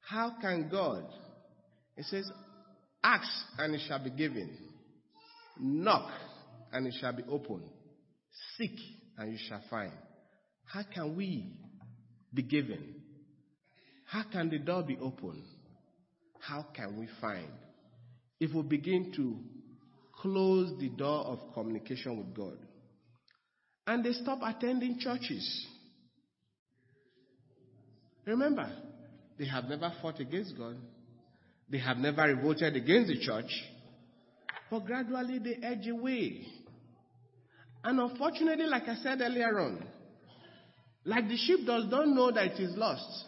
How 0.00 0.32
can 0.40 0.70
God? 0.70 1.04
It 1.94 2.06
says, 2.06 2.24
Ask 3.04 3.28
and 3.58 3.74
it 3.74 3.82
shall 3.86 4.02
be 4.02 4.08
given. 4.08 4.56
Knock 5.60 6.10
and 6.72 6.86
it 6.86 6.94
shall 6.98 7.12
be 7.12 7.22
opened. 7.28 7.68
Seek 8.56 8.78
and 9.18 9.30
you 9.30 9.38
shall 9.46 9.60
find. 9.68 9.92
How 10.64 10.84
can 10.84 11.14
we 11.14 11.52
be 12.32 12.42
given? 12.42 12.94
How 14.06 14.22
can 14.32 14.48
the 14.48 14.58
door 14.58 14.82
be 14.82 14.96
opened? 15.02 15.44
How 16.40 16.64
can 16.74 16.98
we 16.98 17.08
find? 17.20 17.48
If 18.40 18.54
we 18.54 18.62
begin 18.62 19.12
to 19.16 19.36
close 20.22 20.72
the 20.80 20.88
door 20.88 21.26
of 21.26 21.40
communication 21.52 22.16
with 22.16 22.34
God. 22.34 22.56
And 23.90 24.04
they 24.04 24.12
stop 24.12 24.38
attending 24.44 25.00
churches. 25.00 25.66
Remember, 28.24 28.70
they 29.36 29.46
have 29.46 29.64
never 29.64 29.92
fought 30.00 30.20
against 30.20 30.56
God. 30.56 30.76
They 31.68 31.78
have 31.78 31.96
never 31.96 32.22
revolted 32.22 32.76
against 32.76 33.08
the 33.08 33.18
church, 33.18 33.50
but 34.70 34.86
gradually 34.86 35.40
they 35.40 35.66
edge 35.66 35.88
away. 35.88 36.46
And 37.82 37.98
unfortunately, 37.98 38.66
like 38.66 38.84
I 38.84 38.94
said 38.94 39.20
earlier 39.22 39.58
on, 39.58 39.84
like 41.04 41.26
the 41.26 41.36
sheep 41.36 41.66
does 41.66 41.86
not 41.90 42.06
know 42.06 42.30
that 42.30 42.44
it 42.44 42.60
is 42.60 42.76
lost, 42.76 43.24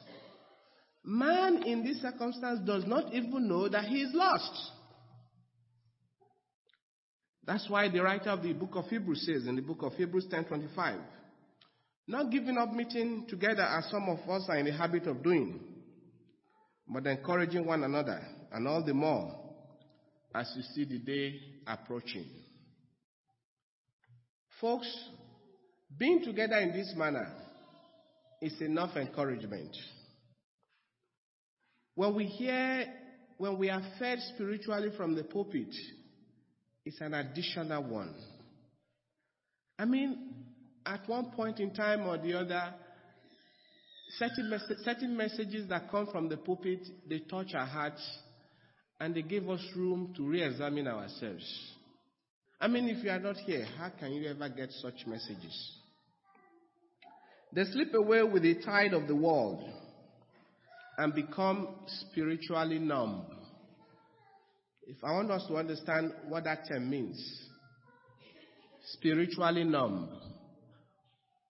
man 1.05 1.65
in 1.65 1.83
this 1.83 2.01
circumstance 2.01 2.61
does 2.65 2.85
not 2.87 3.13
even 3.13 3.49
know 3.49 3.69
that 3.69 3.87
he 3.87 4.03
is 4.03 4.15
lost. 4.15 4.71
That's 7.45 7.69
why 7.69 7.89
the 7.89 8.03
writer 8.03 8.31
of 8.31 8.43
the 8.43 8.53
book 8.53 8.71
of 8.75 8.87
Hebrews 8.87 9.27
says 9.27 9.47
in 9.47 9.57
the 9.57 9.63
book 9.63 9.83
of 9.83 9.95
Hebrews 9.95 10.27
10:25, 10.29 11.01
not 12.07 12.31
giving 12.31 12.57
up 12.57 12.73
meeting 12.73 13.27
together 13.29 13.63
as 13.63 13.91
some 13.91 14.09
of 14.09 14.29
us 14.29 14.49
are 14.49 14.59
in 14.59 14.67
the 14.67 14.73
habit 14.73 15.07
of 15.07 15.23
doing, 15.23 15.61
but 16.89 17.07
encouraging 17.07 17.67
one 17.67 17.83
another, 17.83 18.21
and 18.53 18.69
all 18.69 18.85
the 18.85 18.95
more 18.95 19.39
as 20.35 20.53
you 20.57 20.63
see 20.75 20.85
the 20.85 20.99
day 20.99 21.41
approaching. 21.67 22.27
Folks, 24.61 24.89
being 25.99 26.23
together 26.23 26.57
in 26.59 26.73
this 26.73 26.95
manner 26.97 27.29
is 28.41 28.61
enough 28.61 28.97
encouragement. 28.97 29.77
When 31.95 32.15
we 32.15 32.25
hear, 32.25 32.87
when 33.37 33.59
we 33.59 33.69
are 33.69 33.83
fed 33.99 34.21
spiritually 34.35 34.91
from 34.97 35.15
the 35.15 35.25
pulpit, 35.25 35.75
it's 36.85 37.01
an 37.01 37.15
additional 37.15 37.83
one. 37.83 38.15
I 39.79 39.85
mean, 39.85 40.35
at 40.85 41.09
one 41.09 41.31
point 41.31 41.61
in 41.61 41.73
time 41.75 42.07
or 42.07 42.19
the 42.19 42.35
other, 42.35 42.75
certain, 44.19 44.51
mes- 44.51 44.85
certain 44.85 45.17
messages 45.17 45.69
that 45.69 45.91
come 45.91 46.07
from 46.11 46.29
the 46.29 46.37
pulpit, 46.37 46.81
they 47.09 47.21
touch 47.21 47.55
our 47.55 47.67
hearts 47.67 48.03
and 49.01 49.15
they 49.15 49.23
give 49.23 49.49
us 49.49 49.61
room 49.75 50.13
to 50.17 50.27
re-examine 50.27 50.87
ourselves. 50.87 51.45
I 52.61 52.69
mean, 52.69 52.89
if 52.89 53.03
you 53.03 53.11
are 53.11 53.19
not 53.19 53.37
here, 53.39 53.67
how 53.77 53.91
can 53.99 54.13
you 54.13 54.29
ever 54.31 54.49
get 54.49 54.71
such 54.71 55.07
messages? 55.07 55.73
They 57.53 57.65
slip 57.65 57.93
away 57.95 58.23
with 58.23 58.45
the 58.45 58.63
tide 58.63 58.95
of 58.95 59.09
the 59.09 59.17
world 59.17 59.69
and 60.97 61.15
become 61.15 61.69
spiritually 61.87 62.79
numb. 62.79 63.27
If 64.87 64.97
I 65.05 65.13
want 65.13 65.31
us 65.31 65.47
to 65.49 65.57
understand 65.57 66.13
what 66.29 66.45
that 66.45 66.69
term 66.69 66.91
means, 66.91 67.19
spiritually 68.95 69.65
numb, 69.65 70.09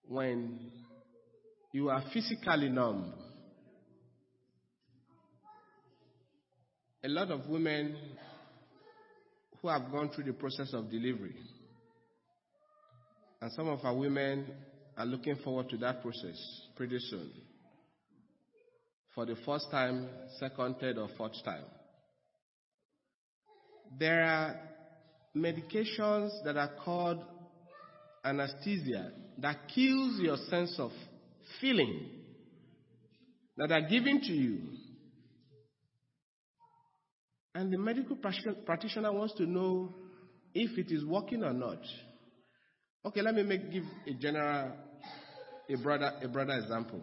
when 0.07 0.71
you 1.71 1.89
are 1.89 2.03
physically 2.13 2.69
numb. 2.69 3.13
A 7.03 7.09
lot 7.09 7.31
of 7.31 7.47
women 7.47 7.97
who 9.61 9.67
have 9.67 9.91
gone 9.91 10.09
through 10.09 10.25
the 10.25 10.33
process 10.33 10.71
of 10.73 10.89
delivery, 10.91 11.35
and 13.41 13.51
some 13.51 13.67
of 13.67 13.83
our 13.83 13.95
women 13.95 14.45
are 14.95 15.05
looking 15.05 15.35
forward 15.37 15.69
to 15.69 15.77
that 15.77 16.01
process 16.01 16.37
pretty 16.77 16.99
soon. 16.99 17.31
For 19.15 19.25
the 19.25 19.35
first 19.45 19.69
time, 19.71 20.07
second, 20.39 20.75
third, 20.79 20.97
or 20.97 21.09
fourth 21.17 21.43
time. 21.43 21.65
There 23.99 24.23
are 24.23 24.59
medications 25.35 26.31
that 26.43 26.57
are 26.57 26.71
called 26.83 27.23
anesthesia 28.23 29.11
that 29.39 29.57
kills 29.73 30.19
your 30.19 30.37
sense 30.49 30.75
of 30.79 30.91
feeling 31.59 32.09
that 33.57 33.71
are 33.71 33.81
given 33.81 34.21
to 34.21 34.33
you. 34.33 34.59
And 37.55 37.71
the 37.71 37.77
medical 37.77 38.15
practitioner 38.15 39.11
wants 39.11 39.35
to 39.35 39.45
know 39.45 39.93
if 40.53 40.77
it 40.77 40.91
is 40.91 41.05
working 41.05 41.43
or 41.43 41.53
not. 41.53 41.79
Okay, 43.05 43.21
let 43.21 43.35
me 43.35 43.43
make, 43.43 43.71
give 43.71 43.83
a 44.07 44.13
general, 44.13 44.71
a 45.69 45.77
broader, 45.77 46.13
a 46.21 46.27
broader 46.27 46.53
example. 46.53 47.01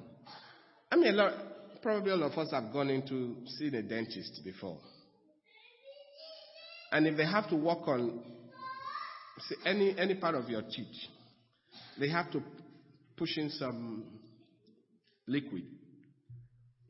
I 0.91 0.97
mean, 0.97 1.15
lot, 1.17 1.33
probably 1.83 2.11
all 2.13 2.23
of 2.25 2.33
us 2.33 2.51
have 2.53 2.73
gone 2.73 2.91
into 2.91 3.37
seeing 3.59 3.75
a 3.75 3.83
dentist 3.83 4.41
before. 4.45 4.79
And 6.93 7.07
if 7.07 7.17
they 7.17 7.27
have 7.27 7.49
to 7.51 7.57
work 7.57 7.87
on 7.87 8.21
say, 9.49 9.57
any, 9.65 9.97
any 9.99 10.15
part 10.15 10.35
of 10.35 10.49
your 10.49 10.63
teeth, 10.63 10.87
they 11.99 12.09
have 12.09 12.31
to 12.33 12.43
push 13.17 13.37
in 13.37 13.51
some 13.51 14.05
liquid 15.27 15.65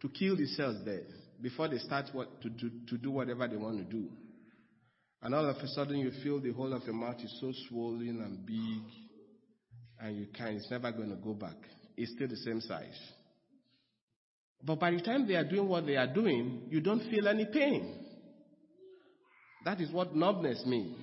to 0.01 0.09
kill 0.09 0.37
the 0.37 0.47
cells 0.47 0.77
there 0.85 1.03
before 1.43 1.69
they 1.69 1.79
start 1.79 2.07
what, 2.13 2.41
to, 2.43 2.49
to, 2.49 2.71
to 2.89 2.99
do 2.99 3.11
whatever 3.11 3.47
they 3.49 3.57
want 3.57 3.79
to 3.79 3.85
do. 3.85 4.09
And 5.23 5.35
all 5.35 5.47
of 5.47 5.57
a 5.57 5.69
sudden 5.69 5.99
you 5.99 6.11
feel 6.23 6.41
the 6.41 6.53
whole 6.53 6.73
of 6.73 6.83
your 6.85 6.95
mouth 6.95 7.21
is 7.23 7.37
so 7.41 7.53
swollen 7.69 8.23
and 8.25 8.47
big 8.47 8.83
and 10.01 10.17
you 10.17 10.27
can't, 10.35 10.57
it's 10.57 10.71
never 10.71 10.91
going 10.93 11.11
to 11.11 11.17
go 11.17 11.35
back. 11.35 11.57
It's 11.97 12.13
still 12.13 12.29
the 12.29 12.37
same 12.37 12.61
size. 12.61 12.99
But 14.63 14.81
by 14.81 14.93
the 14.93 15.01
time 15.01 15.27
they 15.27 15.35
are 15.35 15.45
doing 15.45 15.69
what 15.69 15.87
they 15.87 15.97
are 15.97 16.13
doing, 16.13 16.63
you 16.71 16.81
don't 16.81 17.03
feel 17.11 17.29
any 17.29 17.47
pain. 17.47 18.10
That 19.65 19.81
is 19.81 19.91
what 19.91 20.15
numbness 20.15 20.65
means. 20.67 20.97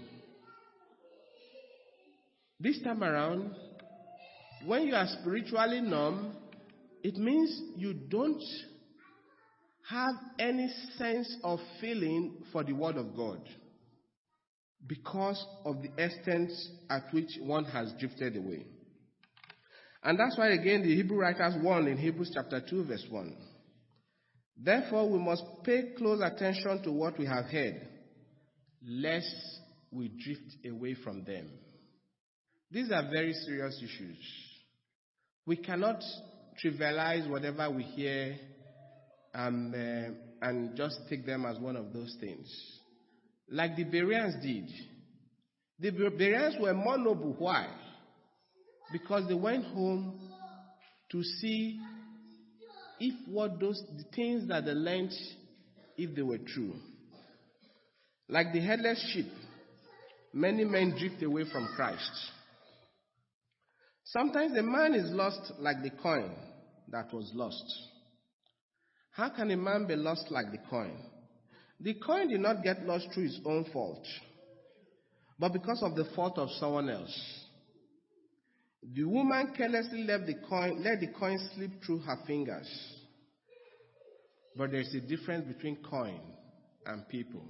This 2.60 2.82
time 2.82 3.04
around, 3.04 3.56
when 4.66 4.88
you 4.88 4.96
are 4.96 5.08
spiritually 5.22 5.82
numb, 5.82 6.36
it 7.04 7.16
means 7.16 7.62
you 7.76 7.94
don't 7.94 8.42
have 9.90 10.16
any 10.40 10.68
sense 10.98 11.38
of 11.44 11.60
feeling 11.80 12.44
for 12.52 12.64
the 12.64 12.74
Word 12.74 12.98
of 12.98 13.16
God 13.16 13.40
because 14.88 15.44
of 15.66 15.78
the 15.82 15.90
extent 16.04 16.52
at 16.90 17.04
which 17.12 17.30
one 17.42 17.66
has 17.66 17.94
drifted 18.00 18.36
away. 18.36 18.66
And 20.04 20.20
that's 20.20 20.38
why, 20.38 20.50
again, 20.50 20.84
the 20.84 20.96
Hebrew 20.96 21.20
writers 21.20 21.56
warn 21.62 21.88
in 21.88 21.98
Hebrews 21.98 22.32
chapter 22.34 22.62
2, 22.68 22.86
verse 22.86 23.06
1. 23.10 23.36
Therefore, 24.58 25.10
we 25.10 25.20
must 25.20 25.44
pay 25.64 25.94
close 25.98 26.22
attention 26.24 26.82
to 26.84 26.92
what 26.92 27.20
we 27.20 27.26
have 27.26 27.46
heard, 27.46 27.88
lest 28.88 29.36
we 29.92 30.08
drift 30.08 30.66
away 30.66 30.96
from 31.04 31.24
them. 31.26 31.50
These 32.72 32.92
are 32.92 33.04
very 33.12 33.34
serious 33.34 33.78
issues. 33.84 34.18
We 35.46 35.58
cannot 35.58 36.02
trivialize 36.64 37.30
whatever 37.30 37.70
we 37.70 37.84
hear 37.84 38.38
and, 39.34 39.74
uh, 39.74 40.10
and 40.42 40.76
just 40.76 41.00
take 41.10 41.26
them 41.26 41.46
as 41.46 41.60
one 41.60 41.76
of 41.76 41.94
those 41.94 42.16
things. 42.20 42.48
Like 43.50 43.76
the 43.76 43.84
Bereans 43.84 44.36
did. 44.42 44.70
The 45.80 45.92
Bereans 45.92 46.56
were 46.60 46.74
more 46.74 46.98
noble. 46.98 47.36
Why? 47.38 47.68
Because 48.92 49.28
they 49.28 49.36
went 49.36 49.66
home 49.66 50.20
to 51.12 51.24
see 51.24 51.80
if 53.00 53.14
what 53.30 53.60
those 53.60 53.82
the 53.96 54.04
things 54.16 54.48
that 54.50 54.66
they 54.66 54.72
learned, 54.72 55.14
if 55.98 56.16
they 56.16 56.22
were 56.22 56.40
true. 56.40 56.74
Like 58.30 58.52
the 58.54 58.60
headless 58.60 59.00
sheep, 59.14 59.32
many 60.34 60.66
men 60.66 60.96
drift 60.98 61.24
away 61.24 61.46
from 61.52 61.68
Christ. 61.76 62.12
Sometimes 64.04 64.58
a 64.58 64.64
man 64.64 64.94
is 64.94 65.12
lost 65.12 65.54
like 65.60 65.82
the 65.82 65.92
coin 66.02 66.32
that 66.90 67.14
was 67.14 67.32
lost. 67.34 67.64
How 69.12 69.30
can 69.30 69.52
a 69.52 69.58
man 69.58 69.88
be 69.88 69.96
lost 69.96 70.26
like 70.30 70.52
the 70.52 70.60
coin? 70.70 70.98
The 71.80 71.94
coin 71.96 72.28
did 72.30 72.40
not 72.40 72.64
get 72.64 72.84
lost 72.86 73.08
through 73.14 73.24
his 73.24 73.40
own 73.46 73.66
fault, 73.72 74.06
but 75.40 75.54
because 75.54 75.82
of 75.84 75.96
the 75.96 76.06
fault 76.16 76.38
of 76.38 76.50
someone 76.60 76.90
else. 76.90 77.44
The 78.94 79.04
woman 79.04 79.54
carelessly 79.56 80.04
left 80.04 80.28
the 80.28 80.36
coin, 80.48 80.84
let 80.84 81.00
the 81.00 81.08
coin 81.20 81.40
slip 81.56 81.72
through 81.86 82.00
her 82.00 82.18
fingers. 82.26 82.68
But 84.56 84.72
there's 84.72 84.94
a 84.96 85.02
difference 85.02 85.48
between 85.54 85.78
coin 85.84 86.20
and 86.86 87.08
people. 87.10 87.44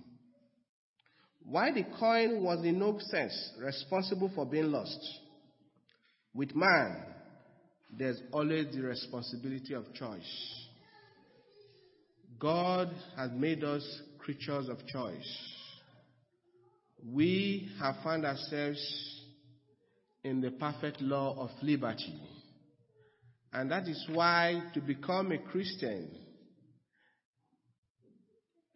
Why 1.50 1.72
the 1.72 1.86
coin 1.98 2.44
was 2.44 2.66
in 2.66 2.78
no 2.78 3.00
sense 3.00 3.52
responsible 3.58 4.30
for 4.36 4.46
being 4.46 4.70
lost. 4.70 5.00
With 6.34 6.54
man, 6.54 6.98
there's 7.98 8.22
always 8.34 8.76
the 8.76 8.82
responsibility 8.82 9.74
of 9.74 9.94
choice. 9.94 10.66
God 12.38 12.90
has 13.16 13.32
made 13.32 13.64
us 13.64 14.02
creatures 14.20 14.68
of 14.68 14.86
choice. 14.88 15.54
We 17.06 17.70
have 17.80 17.96
found 18.04 18.26
ourselves 18.26 19.24
in 20.26 20.42
the 20.42 20.52
perfect 20.52 21.02
law 21.02 21.34
of 21.40 21.50
liberty. 21.62 22.20
And 23.54 23.72
that 23.72 23.88
is 23.88 24.06
why 24.12 24.64
to 24.74 24.82
become 24.82 25.32
a 25.32 25.38
Christian 25.38 26.10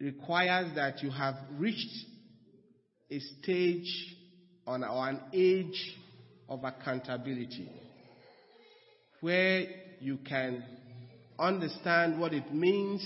requires 0.00 0.74
that 0.74 1.02
you 1.02 1.10
have 1.10 1.34
reached 1.58 2.06
a 3.12 3.20
stage 3.20 4.16
on, 4.66 4.82
or 4.84 5.08
an 5.08 5.20
age 5.34 5.98
of 6.48 6.64
accountability 6.64 7.68
where 9.20 9.66
you 10.00 10.18
can 10.26 10.64
understand 11.38 12.18
what 12.18 12.32
it 12.32 12.52
means 12.52 13.02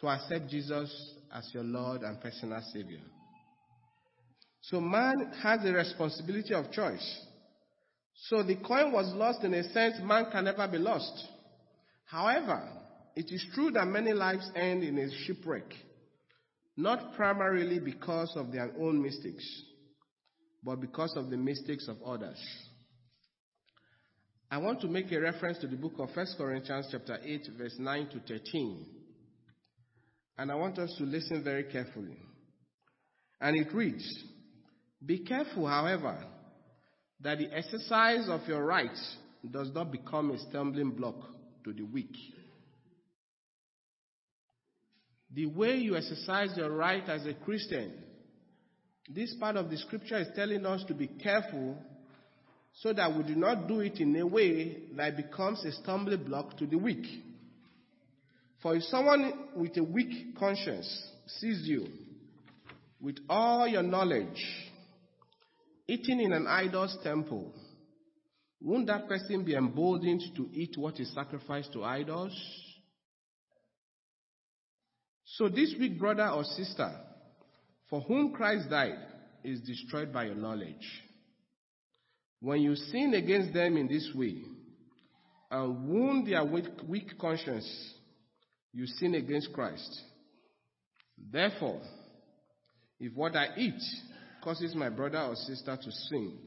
to 0.00 0.08
accept 0.08 0.48
Jesus 0.48 0.90
as 1.32 1.48
your 1.52 1.64
Lord 1.64 2.02
and 2.02 2.18
personal 2.20 2.62
Savior. 2.72 3.00
So 4.62 4.80
man 4.80 5.32
has 5.42 5.60
a 5.64 5.72
responsibility 5.72 6.54
of 6.54 6.72
choice. 6.72 7.20
So 8.28 8.42
the 8.42 8.56
coin 8.56 8.90
was 8.90 9.12
lost 9.14 9.44
in 9.44 9.52
a 9.52 9.64
sense 9.70 9.96
man 10.02 10.30
can 10.32 10.44
never 10.44 10.66
be 10.66 10.78
lost. 10.78 11.12
However, 12.06 12.66
it 13.14 13.26
is 13.30 13.44
true 13.54 13.70
that 13.72 13.86
many 13.86 14.12
lives 14.12 14.50
end 14.56 14.82
in 14.82 14.98
a 14.98 15.10
shipwreck, 15.24 15.72
not 16.76 17.14
primarily 17.14 17.78
because 17.78 18.32
of 18.36 18.52
their 18.52 18.70
own 18.78 19.02
mistakes, 19.02 19.46
but 20.62 20.80
because 20.80 21.14
of 21.16 21.30
the 21.30 21.36
mistakes 21.36 21.88
of 21.88 21.96
others. 22.04 22.38
I 24.50 24.58
want 24.58 24.80
to 24.82 24.88
make 24.88 25.10
a 25.10 25.20
reference 25.20 25.58
to 25.58 25.66
the 25.66 25.76
book 25.76 25.94
of 25.98 26.14
1 26.14 26.26
Corinthians 26.38 26.88
chapter 26.90 27.18
8 27.24 27.48
verse 27.58 27.74
9 27.78 28.08
to 28.10 28.20
13. 28.20 28.86
And 30.38 30.52
I 30.52 30.54
want 30.54 30.78
us 30.78 30.94
to 30.98 31.04
listen 31.04 31.42
very 31.42 31.64
carefully. 31.64 32.18
And 33.40 33.56
it 33.56 33.72
reads, 33.74 34.06
Be 35.04 35.20
careful, 35.20 35.66
however, 35.66 36.18
that 37.20 37.38
the 37.38 37.52
exercise 37.52 38.28
of 38.28 38.46
your 38.46 38.64
rights 38.64 39.16
does 39.50 39.70
not 39.74 39.90
become 39.90 40.30
a 40.30 40.38
stumbling 40.50 40.90
block 40.90 41.16
to 41.64 41.72
the 41.72 41.82
weak. 41.82 42.14
The 45.36 45.44
way 45.44 45.76
you 45.76 45.96
exercise 45.96 46.56
your 46.56 46.70
right 46.70 47.06
as 47.06 47.26
a 47.26 47.34
Christian, 47.34 47.92
this 49.14 49.34
part 49.38 49.56
of 49.56 49.68
the 49.68 49.76
scripture 49.76 50.16
is 50.16 50.28
telling 50.34 50.64
us 50.64 50.82
to 50.88 50.94
be 50.94 51.08
careful 51.08 51.76
so 52.72 52.94
that 52.94 53.14
we 53.14 53.22
do 53.22 53.34
not 53.34 53.68
do 53.68 53.80
it 53.80 54.00
in 54.00 54.16
a 54.16 54.26
way 54.26 54.78
that 54.96 55.14
becomes 55.14 55.62
a 55.66 55.72
stumbling 55.72 56.24
block 56.24 56.56
to 56.56 56.66
the 56.66 56.78
weak. 56.78 57.04
For 58.62 58.76
if 58.76 58.84
someone 58.84 59.50
with 59.54 59.76
a 59.76 59.82
weak 59.84 60.38
conscience 60.38 61.06
sees 61.26 61.68
you 61.68 61.86
with 62.98 63.18
all 63.28 63.68
your 63.68 63.82
knowledge 63.82 64.42
eating 65.86 66.22
in 66.22 66.32
an 66.32 66.46
idol's 66.46 66.96
temple, 67.02 67.52
won't 68.62 68.86
that 68.86 69.06
person 69.06 69.44
be 69.44 69.54
emboldened 69.54 70.22
to 70.34 70.48
eat 70.54 70.78
what 70.78 70.98
is 70.98 71.12
sacrificed 71.12 71.74
to 71.74 71.84
idols? 71.84 72.32
So 75.34 75.48
this 75.48 75.74
weak 75.78 75.98
brother 75.98 76.28
or 76.28 76.44
sister 76.44 76.90
for 77.90 78.00
whom 78.00 78.32
Christ 78.32 78.70
died 78.70 78.98
is 79.44 79.60
destroyed 79.60 80.12
by 80.12 80.24
your 80.26 80.34
knowledge. 80.34 81.02
When 82.40 82.60
you 82.60 82.76
sin 82.76 83.14
against 83.14 83.52
them 83.52 83.76
in 83.76 83.88
this 83.88 84.10
way 84.14 84.42
and 85.50 85.88
wound 85.88 86.26
their 86.26 86.44
weak, 86.44 86.66
weak 86.86 87.18
conscience, 87.18 87.68
you 88.72 88.86
sin 88.86 89.14
against 89.14 89.52
Christ. 89.52 90.02
Therefore, 91.32 91.80
if 93.00 93.14
what 93.14 93.36
I 93.36 93.48
eat 93.56 93.80
causes 94.42 94.74
my 94.74 94.90
brother 94.90 95.20
or 95.20 95.34
sister 95.34 95.76
to 95.76 95.90
sin, 95.90 96.38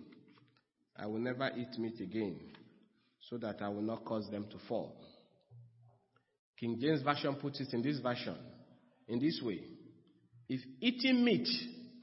I 0.97 1.05
will 1.05 1.19
never 1.19 1.49
eat 1.57 1.79
meat 1.79 1.99
again, 2.01 2.39
so 3.29 3.37
that 3.37 3.61
I 3.61 3.69
will 3.69 3.81
not 3.81 4.03
cause 4.05 4.29
them 4.29 4.45
to 4.51 4.57
fall. 4.67 4.95
King 6.59 6.77
James 6.79 7.01
Version 7.01 7.35
puts 7.35 7.61
it 7.61 7.73
in 7.73 7.81
this 7.81 7.99
version, 7.99 8.35
in 9.09 9.19
this 9.19 9.41
way. 9.43 9.59
If 10.47 10.61
eating 10.79 11.25
meat 11.25 11.47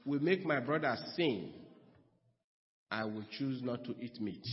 will 0.05 0.19
make 0.19 0.45
my 0.45 0.59
brother 0.59 0.95
sin, 1.15 1.51
I 2.91 3.05
will 3.05 3.25
choose 3.37 3.61
not 3.63 3.83
to 3.85 3.95
eat 3.99 4.21
meat. 4.21 4.45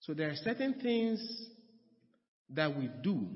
So 0.00 0.12
there 0.12 0.28
are 0.28 0.36
certain 0.36 0.74
things 0.74 1.20
that 2.50 2.76
we 2.76 2.90
do, 3.02 3.26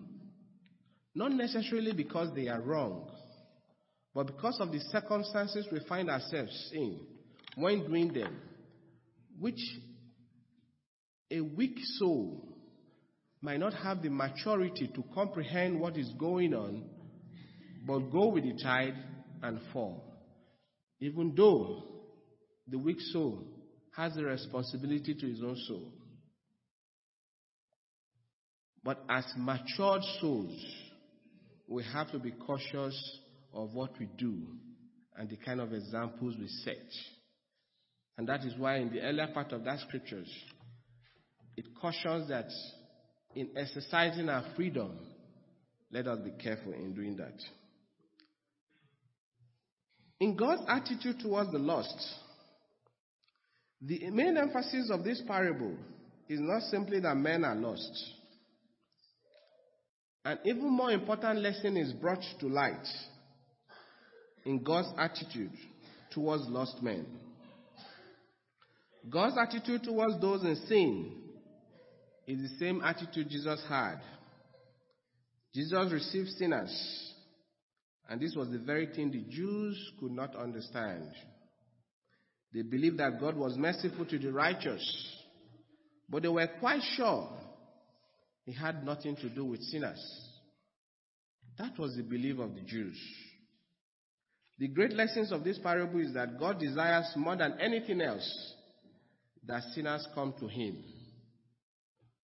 not 1.15 1.33
necessarily 1.33 1.93
because 1.93 2.29
they 2.35 2.49
are 2.49 2.61
wrong, 2.61 3.11
but 4.15 4.27
because 4.27 4.59
of 4.61 4.71
the 4.71 4.81
circumstances 4.81 5.67
we 5.73 5.81
find 5.89 6.11
ourselves 6.11 6.71
in 6.73 7.01
when 7.57 7.87
doing 7.87 8.13
them, 8.13 8.41
which 9.41 9.61
a 11.31 11.41
weak 11.41 11.77
soul 11.99 12.45
might 13.41 13.59
not 13.59 13.73
have 13.73 14.03
the 14.03 14.11
maturity 14.11 14.89
to 14.95 15.05
comprehend 15.15 15.81
what 15.81 15.97
is 15.97 16.11
going 16.19 16.55
on, 16.55 16.85
but 17.87 18.11
go 18.11 18.29
with 18.29 18.45
the 18.45 18.63
tide 18.63 18.95
and 19.43 19.61
fall. 19.73 20.05
Even 21.01 21.35
though 21.37 21.85
the 22.67 22.79
weak 22.79 23.01
soul 23.01 23.45
has 23.97 24.17
a 24.17 24.23
responsibility 24.23 25.15
to 25.15 25.27
his 25.27 25.43
own 25.43 25.57
soul. 25.67 25.93
But 28.85 29.03
as 29.09 29.25
matured 29.37 30.03
souls, 30.21 30.65
we 31.67 31.85
have 31.93 32.11
to 32.13 32.19
be 32.19 32.31
cautious 32.31 33.19
of 33.53 33.75
what 33.75 33.91
we 33.99 34.07
do 34.17 34.35
and 35.17 35.29
the 35.29 35.37
kind 35.37 35.61
of 35.61 35.73
examples 35.73 36.37
we 36.39 36.49
set. 36.65 36.77
And 38.17 38.29
that 38.29 38.45
is 38.45 38.55
why 38.57 38.77
in 38.77 38.91
the 38.91 39.01
earlier 39.01 39.29
part 39.29 39.53
of 39.53 39.65
that 39.65 39.81
scriptures, 39.81 40.29
it 41.57 41.67
cautions 41.81 42.29
that 42.29 42.49
in 43.35 43.51
exercising 43.57 44.29
our 44.29 44.45
freedom, 44.57 44.99
let 45.93 46.07
us 46.07 46.19
be 46.21 46.31
careful 46.43 46.73
in 46.73 46.95
doing 46.95 47.17
that. 47.17 47.35
In 50.21 50.37
God's 50.37 50.63
attitude 50.69 51.21
towards 51.21 51.53
the 51.53 51.59
lost, 51.59 51.97
the 53.81 54.11
main 54.11 54.37
emphasis 54.37 54.91
of 54.91 55.05
this 55.05 55.23
parable 55.27 55.77
is 56.29 56.41
not 56.41 56.63
simply 56.63 57.01
that 57.01 57.17
men 57.17 57.45
are 57.45 57.55
lost. 57.55 57.93
An 60.25 60.39
even 60.45 60.71
more 60.71 60.91
important 60.91 61.39
lesson 61.39 61.77
is 61.77 61.93
brought 61.93 62.23
to 62.41 62.49
light 62.49 62.87
in 64.45 64.63
God's 64.63 64.89
attitude 64.99 65.53
towards 66.11 66.43
lost 66.49 66.83
men. 66.83 67.07
God's 69.09 69.37
attitude 69.39 69.85
towards 69.85 70.21
those 70.21 70.43
in 70.43 70.57
sin 70.67 71.13
is 72.27 72.51
the 72.51 72.59
same 72.59 72.83
attitude 72.85 73.29
Jesus 73.31 73.63
had. 73.69 74.01
Jesus 75.55 75.93
received 75.93 76.29
sinners, 76.31 77.08
and 78.09 78.21
this 78.21 78.35
was 78.35 78.49
the 78.51 78.59
very 78.59 78.87
thing 78.87 79.11
the 79.11 79.25
Jews 79.29 79.93
could 80.01 80.13
not 80.13 80.35
understand. 80.35 81.11
They 82.55 82.63
believed 82.63 82.99
that 82.99 83.21
God 83.21 83.37
was 83.37 83.57
merciful 83.57 84.07
to 84.07 84.19
the 84.19 84.33
righteous, 84.33 84.83
but 86.09 86.23
they 86.23 86.29
were 86.29 86.49
quite 86.59 86.83
sure 86.97 87.29
he 88.45 88.53
had 88.53 88.85
nothing 88.85 89.15
to 89.17 89.29
do 89.29 89.45
with 89.45 89.61
sinners. 89.61 90.01
That 91.59 91.79
was 91.79 91.97
the 91.97 92.03
belief 92.03 92.39
of 92.39 92.55
the 92.55 92.63
Jews. 92.63 92.99
The 94.59 94.69
great 94.69 94.95
lessons 94.95 95.31
of 95.31 95.45
this 95.45 95.59
parable 95.59 96.01
is 96.01 96.15
that 96.15 96.39
God 96.39 96.59
desires 96.59 97.13
more 97.15 97.37
than 97.37 97.61
anything 97.61 98.01
else 98.01 98.55
that 99.47 99.63
sinners 99.75 100.07
come 100.15 100.35
to 100.41 100.49
him. 100.49 100.83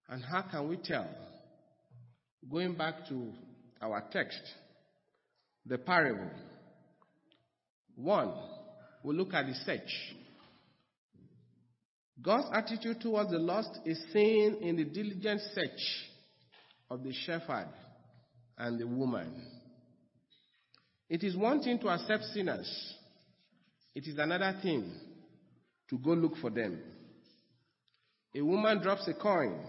And 0.09 0.23
how 0.23 0.43
can 0.43 0.69
we 0.69 0.79
tell? 0.79 1.09
Going 2.51 2.75
back 2.75 3.07
to 3.09 3.33
our 3.81 4.03
text, 4.11 4.41
the 5.67 5.79
parable. 5.79 6.31
One, 7.97 8.33
we 9.03 9.15
look 9.15 9.33
at 9.35 9.47
the 9.47 9.55
search. 9.65 10.15
God's 12.21 12.49
attitude 12.53 13.01
towards 13.01 13.31
the 13.31 13.39
lost 13.39 13.81
is 13.85 14.03
seen 14.13 14.57
in 14.61 14.77
the 14.77 14.85
diligent 14.85 15.41
search 15.55 15.81
of 16.91 17.03
the 17.03 17.13
shepherd 17.13 17.69
and 18.57 18.79
the 18.79 18.87
woman. 18.87 19.43
It 21.09 21.23
is 21.23 21.37
one 21.37 21.63
thing 21.63 21.79
to 21.81 21.89
accept 21.89 22.25
sinners, 22.33 22.95
it 23.95 24.07
is 24.07 24.19
another 24.19 24.59
thing 24.63 24.93
to 25.91 25.99
go 25.99 26.11
look 26.11 26.37
for 26.37 26.51
them. 26.51 26.81
A 28.35 28.43
woman 28.43 28.81
drops 28.83 29.07
a 29.07 29.15
coin, 29.15 29.61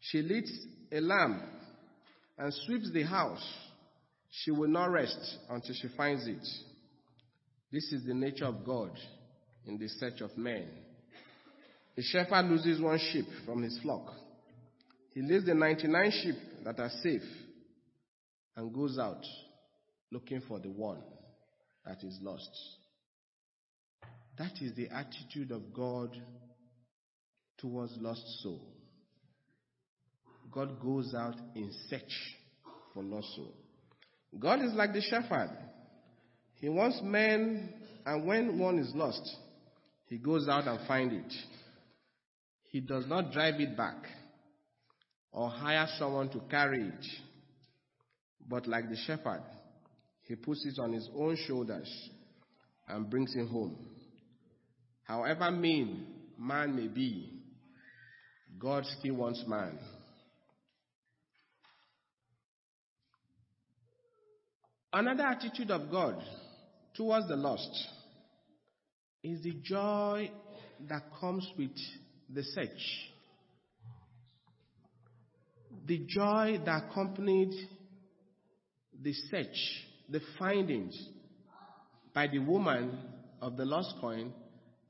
she 0.00 0.22
lights 0.22 0.52
a 0.92 1.00
lamp 1.00 1.42
and 2.38 2.52
sweeps 2.66 2.90
the 2.92 3.02
house. 3.02 3.44
She 4.42 4.50
will 4.50 4.68
not 4.68 4.90
rest 4.90 5.18
until 5.48 5.74
she 5.74 5.88
finds 5.96 6.26
it. 6.26 6.46
This 7.72 7.92
is 7.92 8.04
the 8.04 8.14
nature 8.14 8.44
of 8.44 8.64
God 8.64 8.90
in 9.66 9.78
the 9.78 9.88
search 9.88 10.20
of 10.20 10.36
men. 10.36 10.68
A 11.96 12.02
shepherd 12.02 12.44
loses 12.46 12.80
one 12.80 12.98
sheep 12.98 13.24
from 13.46 13.62
his 13.62 13.78
flock. 13.82 14.12
He 15.14 15.22
leaves 15.22 15.46
the 15.46 15.54
99 15.54 16.12
sheep 16.22 16.34
that 16.64 16.78
are 16.78 16.90
safe 17.02 17.22
and 18.56 18.74
goes 18.74 18.98
out 18.98 19.24
looking 20.12 20.42
for 20.46 20.58
the 20.58 20.70
one 20.70 21.02
that 21.86 22.04
is 22.04 22.18
lost. 22.20 22.50
That 24.38 24.52
is 24.60 24.74
the 24.76 24.88
attitude 24.90 25.50
of 25.50 25.72
God 25.72 26.14
towards 27.56 27.96
lost 27.98 28.42
soul. 28.42 28.60
God 30.52 30.80
goes 30.82 31.14
out 31.14 31.36
in 31.54 31.72
search 31.88 32.36
for 32.92 33.02
lost 33.02 33.34
soul. 33.34 33.54
God 34.38 34.60
is 34.62 34.72
like 34.72 34.92
the 34.92 35.02
shepherd. 35.02 35.50
He 36.54 36.68
wants 36.68 37.00
men, 37.02 37.72
and 38.04 38.26
when 38.26 38.58
one 38.58 38.78
is 38.78 38.92
lost, 38.94 39.22
he 40.06 40.18
goes 40.18 40.48
out 40.48 40.66
and 40.66 40.86
find 40.86 41.12
it. 41.12 41.32
He 42.70 42.80
does 42.80 43.06
not 43.06 43.32
drive 43.32 43.60
it 43.60 43.76
back 43.76 43.96
or 45.32 45.50
hire 45.50 45.86
someone 45.98 46.28
to 46.30 46.40
carry 46.50 46.82
it. 46.82 47.06
But 48.48 48.66
like 48.66 48.88
the 48.88 48.96
shepherd, 49.06 49.42
he 50.22 50.34
puts 50.34 50.64
it 50.66 50.80
on 50.80 50.92
his 50.92 51.08
own 51.16 51.36
shoulders 51.46 51.90
and 52.88 53.10
brings 53.10 53.34
it 53.34 53.48
home. 53.48 53.76
However 55.04 55.50
mean 55.50 56.06
man 56.38 56.74
may 56.76 56.88
be, 56.88 57.32
God 58.58 58.84
still 58.98 59.16
wants 59.16 59.44
man. 59.46 59.78
Another 64.96 65.24
attitude 65.24 65.70
of 65.70 65.90
God 65.90 66.16
towards 66.94 67.28
the 67.28 67.36
lost 67.36 67.68
is 69.22 69.42
the 69.42 69.52
joy 69.62 70.30
that 70.88 71.02
comes 71.20 71.46
with 71.58 71.76
the 72.32 72.42
search. 72.42 73.10
The 75.86 75.98
joy 76.08 76.60
that 76.64 76.84
accompanied 76.84 77.52
the 79.02 79.12
search, 79.30 79.84
the 80.08 80.22
findings 80.38 80.98
by 82.14 82.28
the 82.28 82.38
woman 82.38 82.98
of 83.42 83.58
the 83.58 83.66
lost 83.66 83.96
coin 84.00 84.32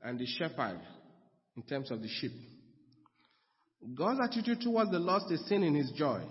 and 0.01 0.17
the 0.17 0.25
shepherd 0.25 0.79
in 1.57 1.63
terms 1.63 1.91
of 1.91 2.01
the 2.01 2.07
sheep. 2.07 2.31
God's 3.93 4.21
attitude 4.23 4.61
towards 4.61 4.89
the 4.89 4.99
lost 4.99 5.29
is 5.33 5.45
seen 5.49 5.63
in 5.63 5.75
his 5.75 5.91
joy. 5.91 6.21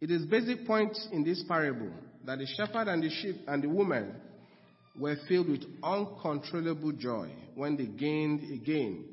It 0.00 0.10
is 0.10 0.24
basic 0.24 0.66
point 0.66 0.96
in 1.12 1.24
this 1.24 1.44
parable 1.46 1.92
that 2.24 2.38
the 2.38 2.46
shepherd 2.56 2.88
and 2.88 3.02
the 3.02 3.10
sheep 3.10 3.36
and 3.46 3.62
the 3.62 3.68
woman 3.68 4.14
were 4.98 5.16
filled 5.28 5.48
with 5.48 5.64
uncontrollable 5.82 6.92
joy 6.92 7.30
when 7.54 7.76
they 7.76 7.86
gained 7.86 8.52
again 8.52 9.04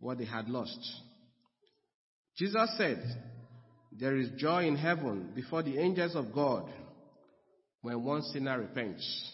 what 0.00 0.18
they 0.18 0.24
had 0.24 0.48
lost. 0.48 0.78
Jesus 2.36 2.74
said, 2.76 3.02
There 3.92 4.16
is 4.16 4.30
joy 4.36 4.66
in 4.66 4.76
heaven 4.76 5.32
before 5.34 5.62
the 5.62 5.78
angels 5.78 6.14
of 6.14 6.32
God 6.34 6.70
when 7.82 8.02
one 8.02 8.22
sinner 8.22 8.58
repents. 8.58 9.32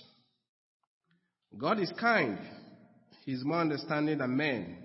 God 1.58 1.78
is 1.78 1.92
kind. 1.98 2.38
He 3.24 3.32
is 3.32 3.44
more 3.44 3.60
understanding 3.60 4.18
than 4.18 4.36
men. 4.36 4.78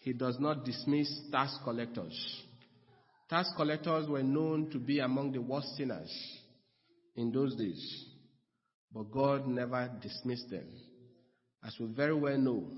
He 0.00 0.12
does 0.12 0.36
not 0.40 0.64
dismiss 0.64 1.08
tax 1.30 1.56
collectors. 1.62 2.42
Tax 3.30 3.50
collectors 3.56 4.08
were 4.08 4.22
known 4.22 4.70
to 4.70 4.78
be 4.78 4.98
among 4.98 5.32
the 5.32 5.40
worst 5.40 5.76
sinners 5.76 6.10
in 7.16 7.32
those 7.32 7.54
days. 7.56 8.06
But 8.92 9.10
God 9.10 9.46
never 9.46 9.90
dismissed 10.00 10.50
them. 10.50 10.66
As 11.64 11.74
we 11.78 11.86
very 11.86 12.14
well 12.14 12.38
know, 12.38 12.68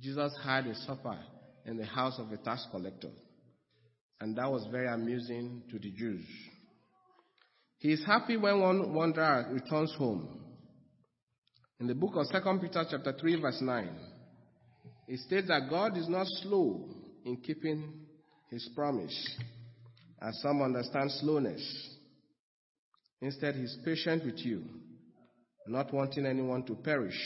Jesus 0.00 0.32
had 0.42 0.66
a 0.66 0.74
supper 0.74 1.18
in 1.66 1.76
the 1.76 1.84
house 1.84 2.18
of 2.18 2.32
a 2.32 2.36
tax 2.38 2.66
collector. 2.70 3.10
And 4.20 4.36
that 4.36 4.50
was 4.50 4.66
very 4.70 4.88
amusing 4.88 5.62
to 5.70 5.78
the 5.78 5.90
Jews. 5.90 6.24
He 7.78 7.92
is 7.92 8.04
happy 8.04 8.36
when 8.36 8.60
one 8.60 8.92
wanderer 8.92 9.48
returns 9.52 9.94
home. 9.96 10.40
In 11.78 11.86
the 11.86 11.94
book 11.94 12.14
of 12.16 12.26
2 12.30 12.58
Peter 12.60 12.84
chapter 12.90 13.14
3 13.18 13.40
verse 13.40 13.58
9, 13.62 13.88
it 15.08 15.18
states 15.20 15.48
that 15.48 15.70
God 15.70 15.96
is 15.96 16.08
not 16.08 16.26
slow 16.42 16.88
in 17.24 17.38
keeping 17.38 18.06
his 18.50 18.68
promise, 18.74 19.38
as 20.20 20.38
some 20.42 20.60
understand 20.60 21.10
slowness. 21.12 21.98
Instead, 23.20 23.54
he's 23.54 23.76
patient 23.84 24.24
with 24.24 24.38
you, 24.38 24.64
not 25.66 25.92
wanting 25.92 26.26
anyone 26.26 26.62
to 26.64 26.74
perish, 26.74 27.18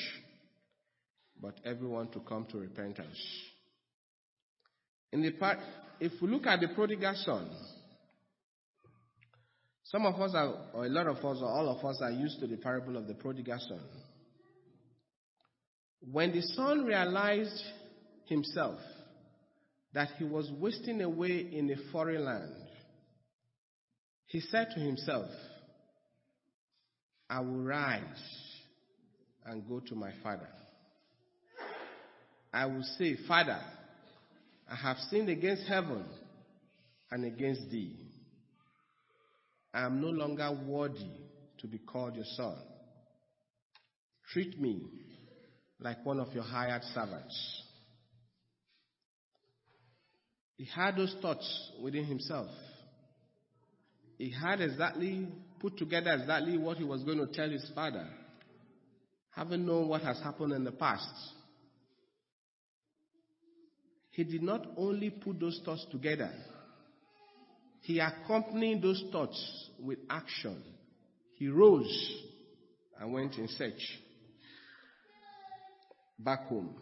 but 1.41 1.55
everyone 1.65 2.09
to 2.09 2.21
come 2.21 2.47
to 2.51 2.59
repentance. 2.59 3.19
In 5.13 5.23
the 5.23 5.31
part, 5.33 5.59
if 6.01 6.13
we 6.21 6.29
look 6.29 6.47
at 6.47 6.61
the 6.61 6.69
prodigal 6.69 7.15
son, 7.25 7.49
some 9.85 10.07
of 10.07 10.21
us 10.21 10.33
are, 10.35 10.55
or 10.73 10.87
a 10.87 10.89
lot 10.89 11.07
of 11.07 11.19
us, 11.19 11.39
or 11.41 11.47
all 11.47 11.69
of 11.69 11.85
us 11.85 12.01
are 12.03 12.11
used 12.11 12.41
to 12.41 12.49
the 12.49 12.57
parable 12.57 12.97
of 12.97 13.07
the 13.07 13.15
prodigal 13.15 13.61
son. 13.61 13.81
When 16.11 16.33
the 16.33 16.43
son 16.43 16.85
realized 16.85 17.63
himself 18.27 18.81
that 19.93 20.09
he 20.19 20.25
was 20.25 20.51
wasting 20.59 21.01
away 21.01 21.49
in 21.53 21.71
a 21.71 21.93
foreign 21.93 22.25
land, 22.25 22.55
he 24.27 24.41
said 24.41 24.69
to 24.75 24.81
himself, 24.81 25.31
I 27.35 27.41
will 27.41 27.65
rise 27.65 28.01
and 29.45 29.69
go 29.69 29.81
to 29.81 29.97
my 29.97 30.13
father. 30.23 30.49
I 32.53 32.67
will 32.67 32.85
say, 32.97 33.17
Father, 33.27 33.59
I 34.71 34.77
have 34.77 34.99
sinned 35.11 35.29
against 35.29 35.67
heaven 35.67 36.05
and 37.11 37.25
against 37.25 37.69
thee. 37.73 37.97
I 39.73 39.85
am 39.85 40.01
no 40.01 40.11
longer 40.11 40.49
worthy 40.65 41.11
to 41.59 41.67
be 41.67 41.79
called 41.79 42.15
your 42.15 42.25
son. 42.37 42.55
Treat 44.33 44.61
me 44.61 44.83
like 45.81 46.07
one 46.07 46.21
of 46.21 46.33
your 46.35 46.45
hired 46.45 46.85
servants. 46.95 47.63
He 50.57 50.67
had 50.67 50.95
those 50.95 51.17
thoughts 51.21 51.73
within 51.83 52.05
himself. 52.05 52.47
He 54.19 54.31
had 54.31 54.61
exactly 54.61 55.29
put 55.61 55.77
together 55.77 56.13
exactly 56.13 56.57
what 56.59 56.77
he 56.77 56.85
was 56.85 57.03
going 57.03 57.19
to 57.19 57.27
tell 57.27 57.49
his 57.49 57.69
father, 57.75 58.07
having 59.31 59.67
known 59.67 59.89
what 59.89 60.03
has 60.03 60.21
happened 60.21 60.53
in 60.53 60.65
the 60.65 60.73
past. 60.73 61.13
He 64.13 64.23
did 64.23 64.43
not 64.43 64.67
only 64.77 65.11
put 65.11 65.41
those 65.41 65.61
thoughts 65.65 65.85
together, 65.91 66.31
he 67.81 67.99
accompanied 67.99 68.81
those 68.81 69.03
thoughts 69.11 69.71
with 69.81 69.99
action. 70.09 70.63
He 71.35 71.49
rose 71.49 72.23
and 73.01 73.13
went 73.13 73.37
in 73.37 73.49
search 73.49 73.99
back 76.19 76.47
home. 76.47 76.75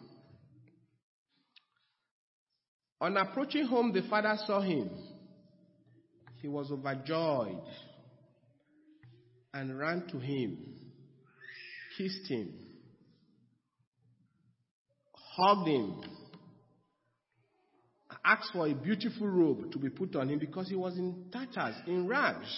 On 3.01 3.17
approaching 3.17 3.65
home, 3.65 3.91
the 3.91 4.03
father 4.03 4.37
saw 4.45 4.61
him. 4.61 4.89
He 6.43 6.49
was 6.49 6.69
overjoyed 6.69 7.61
and 9.53 9.79
ran 9.79 10.05
to 10.09 10.19
him, 10.19 10.57
kissed 11.97 12.27
him, 12.27 12.53
hugged 15.13 15.69
him, 15.69 16.01
asked 18.25 18.49
for 18.51 18.67
a 18.67 18.73
beautiful 18.73 19.25
robe 19.25 19.71
to 19.71 19.79
be 19.79 19.89
put 19.89 20.17
on 20.17 20.27
him 20.27 20.37
because 20.37 20.67
he 20.67 20.75
was 20.75 20.97
in 20.97 21.27
tatters, 21.31 21.75
in 21.87 22.09
rags. 22.09 22.53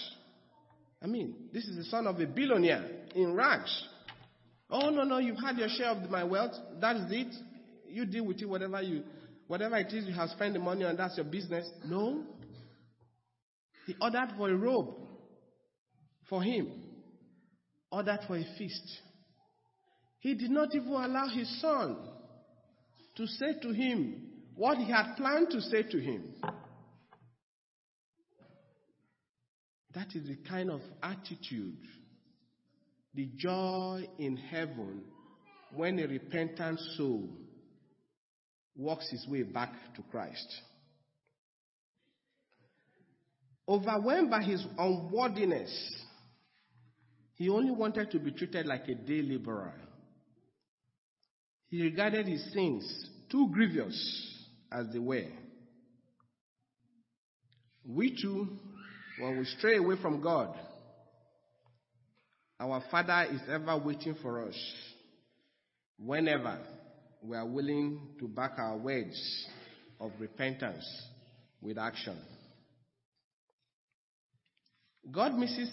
I 1.00 1.06
mean, 1.06 1.48
this 1.52 1.64
is 1.66 1.76
the 1.76 1.84
son 1.84 2.08
of 2.08 2.18
a 2.18 2.26
billionaire 2.26 2.90
in 3.14 3.34
rags. 3.34 3.84
Oh 4.68 4.90
no, 4.90 5.04
no, 5.04 5.18
you've 5.18 5.38
had 5.38 5.58
your 5.58 5.68
share 5.68 5.90
of 5.90 6.10
my 6.10 6.24
wealth. 6.24 6.54
That 6.80 6.96
is 6.96 7.06
it. 7.10 7.32
You 7.88 8.04
deal 8.04 8.26
with 8.26 8.42
it, 8.42 8.48
whatever 8.48 8.82
you 8.82 9.04
whatever 9.46 9.76
it 9.76 9.92
is 9.92 10.06
you 10.06 10.14
have 10.14 10.30
spent 10.30 10.54
the 10.54 10.58
money 10.58 10.82
on, 10.82 10.96
that's 10.96 11.16
your 11.16 11.26
business. 11.26 11.70
No. 11.84 12.24
He 13.86 13.94
ordered 14.00 14.34
for 14.36 14.50
a 14.50 14.56
robe 14.56 14.94
for 16.28 16.42
him. 16.42 16.68
Ordered 17.90 18.20
for 18.26 18.36
a 18.36 18.44
feast. 18.58 19.00
He 20.18 20.34
did 20.34 20.50
not 20.50 20.74
even 20.74 20.88
allow 20.88 21.28
his 21.28 21.60
son 21.60 21.96
to 23.16 23.26
say 23.26 23.60
to 23.62 23.72
him 23.72 24.22
what 24.56 24.78
he 24.78 24.90
had 24.90 25.14
planned 25.16 25.50
to 25.50 25.60
say 25.60 25.84
to 25.84 26.00
him. 26.00 26.34
That 29.94 30.08
is 30.14 30.26
the 30.26 30.36
kind 30.48 30.70
of 30.70 30.80
attitude, 31.02 31.78
the 33.14 33.30
joy 33.36 34.06
in 34.18 34.36
heaven 34.36 35.04
when 35.74 35.98
a 36.00 36.06
repentant 36.06 36.80
soul 36.96 37.30
walks 38.76 39.08
his 39.10 39.26
way 39.28 39.42
back 39.42 39.72
to 39.94 40.02
Christ. 40.10 40.60
Overwhelmed 43.68 44.30
by 44.30 44.42
his 44.42 44.64
unworthiness, 44.78 45.70
he 47.34 47.48
only 47.48 47.72
wanted 47.72 48.10
to 48.12 48.18
be 48.18 48.30
treated 48.30 48.66
like 48.66 48.88
a 48.88 48.94
day 48.94 49.22
laborer. 49.22 49.74
He 51.68 51.82
regarded 51.82 52.26
his 52.26 52.52
sins 52.52 53.10
too 53.30 53.48
grievous 53.52 54.46
as 54.70 54.86
they 54.92 55.00
were. 55.00 55.26
We 57.84 58.16
too, 58.20 58.48
when 59.20 59.38
we 59.38 59.44
stray 59.44 59.76
away 59.76 59.96
from 60.00 60.20
God, 60.20 60.56
our 62.58 62.82
Father 62.90 63.26
is 63.32 63.40
ever 63.50 63.76
waiting 63.76 64.14
for 64.22 64.46
us 64.48 64.56
whenever 65.98 66.58
we 67.22 67.36
are 67.36 67.46
willing 67.46 68.00
to 68.18 68.28
back 68.28 68.52
our 68.58 68.76
words 68.76 69.46
of 70.00 70.12
repentance 70.18 70.84
with 71.60 71.78
action. 71.78 72.16
God 75.12 75.34
misses 75.34 75.70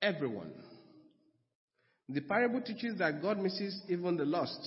everyone. 0.00 0.52
The 2.08 2.20
parable 2.20 2.60
teaches 2.60 2.98
that 2.98 3.22
God 3.22 3.38
misses 3.38 3.80
even 3.88 4.16
the 4.16 4.24
lost. 4.24 4.60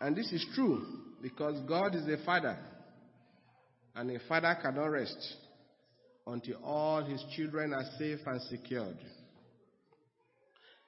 And 0.00 0.14
this 0.14 0.30
is 0.32 0.44
true 0.54 0.84
because 1.22 1.58
God 1.66 1.94
is 1.94 2.06
a 2.08 2.22
father, 2.24 2.58
and 3.94 4.10
a 4.10 4.18
father 4.28 4.56
cannot 4.60 4.86
rest 4.86 5.34
until 6.26 6.56
all 6.62 7.02
his 7.04 7.22
children 7.34 7.72
are 7.72 7.84
safe 7.98 8.20
and 8.26 8.40
secured. 8.42 8.98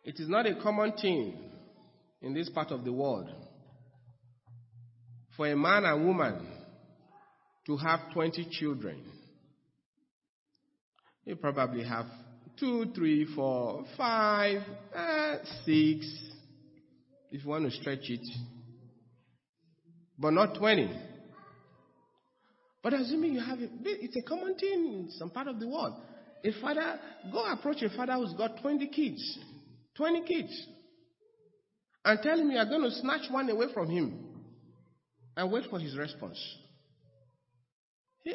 It 0.04 0.16
is 0.18 0.28
not 0.28 0.46
a 0.46 0.60
common 0.62 0.92
thing 0.92 1.38
in 2.20 2.34
this 2.34 2.48
part 2.50 2.70
of 2.70 2.84
the 2.84 2.92
world 2.92 3.30
for 5.36 5.46
a 5.46 5.56
man 5.56 5.84
and 5.84 6.04
woman 6.04 6.46
to 7.66 7.76
have 7.76 8.12
20 8.12 8.48
children. 8.50 9.00
You 11.28 11.36
probably 11.36 11.84
have 11.84 12.06
two, 12.58 12.86
three, 12.94 13.26
four, 13.36 13.84
five, 13.98 14.62
uh, 14.96 15.36
six, 15.66 16.06
if 17.30 17.44
you 17.44 17.50
want 17.50 17.66
to 17.66 17.70
stretch 17.70 18.08
it 18.08 18.20
but 20.18 20.30
not 20.30 20.54
20. 20.54 20.90
But 22.82 22.94
assuming 22.94 23.34
you 23.34 23.40
have 23.40 23.60
it, 23.60 23.70
it's 23.84 24.16
a 24.16 24.22
common 24.22 24.54
thing 24.54 24.86
in 24.86 25.10
some 25.18 25.28
part 25.28 25.48
of 25.48 25.60
the 25.60 25.68
world. 25.68 25.94
A 26.42 26.52
father, 26.62 26.98
go 27.30 27.44
approach 27.44 27.82
a 27.82 27.90
father 27.90 28.14
who's 28.14 28.32
got 28.32 28.62
20 28.62 28.88
kids, 28.88 29.38
20 29.96 30.22
kids, 30.22 30.66
and 32.06 32.22
tell 32.22 32.40
him 32.40 32.50
you 32.50 32.56
are 32.56 32.64
going 32.64 32.82
to 32.82 32.90
snatch 32.90 33.30
one 33.30 33.50
away 33.50 33.66
from 33.74 33.90
him 33.90 34.18
and 35.36 35.52
wait 35.52 35.64
for 35.68 35.78
his 35.78 35.94
response. 35.94 36.38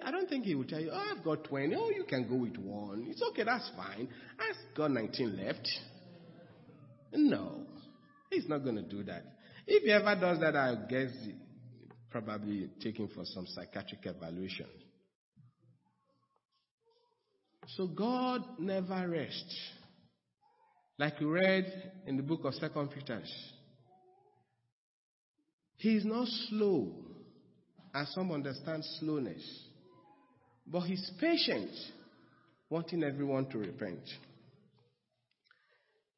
I 0.01 0.11
don't 0.11 0.27
think 0.29 0.45
he 0.45 0.55
will 0.55 0.65
tell 0.65 0.79
you, 0.79 0.89
oh, 0.91 1.13
I've 1.15 1.23
got 1.23 1.43
20. 1.43 1.75
Oh, 1.75 1.89
you 1.89 2.05
can 2.07 2.27
go 2.27 2.35
with 2.35 2.57
one. 2.57 3.05
It's 3.09 3.21
okay, 3.29 3.43
that's 3.43 3.69
fine. 3.75 4.07
I've 4.39 4.75
got 4.75 4.91
19 4.91 5.37
left. 5.37 5.67
No, 7.13 7.65
he's 8.31 8.47
not 8.47 8.63
going 8.63 8.75
to 8.75 8.81
do 8.81 9.03
that. 9.03 9.23
If 9.67 9.83
he 9.83 9.91
ever 9.91 10.15
does 10.19 10.39
that, 10.39 10.55
I 10.55 10.75
guess 10.89 11.11
probably 12.09 12.69
taken 12.81 13.07
for 13.07 13.25
some 13.25 13.45
psychiatric 13.47 14.01
evaluation. 14.05 14.67
So 17.75 17.87
God 17.87 18.43
never 18.59 19.07
rests. 19.07 19.55
Like 20.99 21.19
we 21.19 21.25
read 21.25 21.91
in 22.05 22.17
the 22.17 22.23
book 22.23 22.41
of 22.43 22.53
Second 22.55 22.89
Peter. 22.91 23.21
He 25.77 25.95
is 25.95 26.05
not 26.05 26.27
slow, 26.49 26.93
as 27.93 28.13
some 28.13 28.31
understand 28.31 28.83
slowness, 28.99 29.43
but 30.65 30.81
he's 30.81 31.11
patient, 31.19 31.71
wanting 32.69 33.03
everyone 33.03 33.49
to 33.49 33.57
repent. 33.57 34.01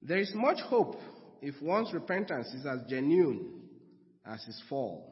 There 0.01 0.19
is 0.19 0.31
much 0.35 0.59
hope 0.61 0.97
if 1.41 1.55
one's 1.61 1.93
repentance 1.93 2.47
is 2.53 2.65
as 2.65 2.79
genuine 2.89 3.61
as 4.25 4.43
his 4.43 4.61
fall. 4.69 5.11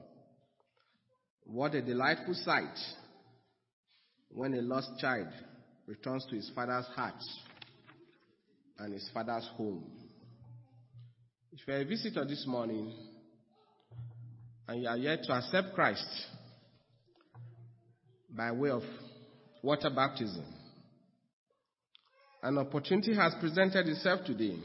What 1.46 1.76
a 1.76 1.82
delightful 1.82 2.36
sight 2.36 2.78
when 4.30 4.54
a 4.54 4.62
lost 4.62 4.90
child 5.00 5.28
returns 5.88 6.26
to 6.30 6.36
his 6.36 6.52
father's 6.56 6.86
heart 6.96 7.22
and 8.80 8.94
his 8.94 9.10
father's 9.14 9.48
home. 9.58 9.84
If 11.52 11.68
you're 11.68 11.82
a 11.82 11.86
visitor 11.86 12.26
this 12.26 12.46
morning 12.48 12.94
and 14.68 14.82
you 14.82 14.88
are 14.88 14.98
yet 14.98 15.24
to 15.24 15.34
accept 15.34 15.76
Christ 15.76 16.08
by 18.30 18.52
way 18.52 18.70
of 18.70 18.84
water 19.64 19.90
baptism, 19.90 20.46
An 22.44 22.58
opportunity 22.58 23.16
has 23.16 23.34
presented 23.40 23.88
itself 23.88 24.26
today 24.26 24.58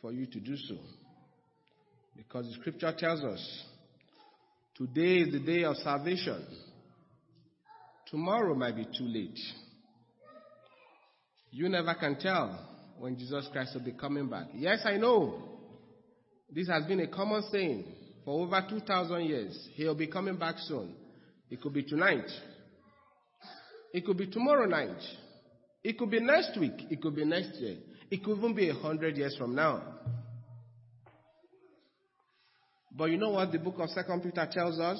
for 0.00 0.12
you 0.12 0.26
to 0.26 0.38
do 0.38 0.56
so. 0.56 0.76
Because 2.16 2.46
the 2.46 2.52
scripture 2.60 2.94
tells 2.96 3.22
us 3.24 3.64
today 4.76 5.18
is 5.22 5.32
the 5.32 5.40
day 5.40 5.64
of 5.64 5.76
salvation. 5.78 6.46
Tomorrow 8.08 8.54
might 8.54 8.76
be 8.76 8.84
too 8.84 9.06
late. 9.06 9.38
You 11.50 11.68
never 11.68 11.94
can 11.94 12.16
tell 12.16 12.56
when 13.00 13.18
Jesus 13.18 13.48
Christ 13.50 13.74
will 13.74 13.84
be 13.84 13.92
coming 13.92 14.28
back. 14.28 14.46
Yes, 14.54 14.82
I 14.84 14.98
know. 14.98 15.42
This 16.48 16.68
has 16.68 16.84
been 16.84 17.00
a 17.00 17.08
common 17.08 17.42
saying 17.50 17.84
for 18.24 18.40
over 18.46 18.64
2,000 18.70 19.24
years. 19.24 19.68
He'll 19.74 19.96
be 19.96 20.06
coming 20.06 20.36
back 20.36 20.54
soon. 20.58 20.94
It 21.50 21.60
could 21.60 21.74
be 21.74 21.82
tonight. 21.82 22.30
It 23.96 24.04
could 24.04 24.18
be 24.18 24.26
tomorrow 24.26 24.66
night. 24.66 25.00
It 25.82 25.96
could 25.98 26.10
be 26.10 26.20
next 26.20 26.60
week. 26.60 26.74
It 26.90 27.00
could 27.00 27.16
be 27.16 27.24
next 27.24 27.54
year. 27.54 27.78
It 28.10 28.22
could 28.22 28.36
even 28.36 28.54
be 28.54 28.68
a 28.68 28.74
hundred 28.74 29.16
years 29.16 29.34
from 29.38 29.54
now. 29.54 29.82
But 32.94 33.06
you 33.06 33.16
know 33.16 33.30
what 33.30 33.52
the 33.52 33.58
book 33.58 33.76
of 33.78 33.88
Second 33.88 34.22
Peter 34.22 34.46
tells 34.52 34.78
us? 34.78 34.98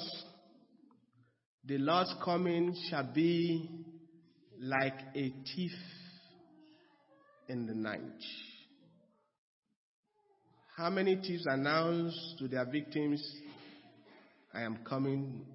The 1.63 1.77
Lord's 1.77 2.11
coming 2.25 2.75
shall 2.89 3.03
be 3.13 3.69
like 4.59 4.97
a 5.15 5.31
thief 5.45 5.73
in 7.49 7.67
the 7.67 7.75
night. 7.75 8.01
How 10.75 10.89
many 10.89 11.17
thieves 11.17 11.45
announce 11.45 12.35
to 12.39 12.47
their 12.47 12.65
victims, 12.65 13.23
I 14.55 14.63
am 14.63 14.79
coming 14.89 15.45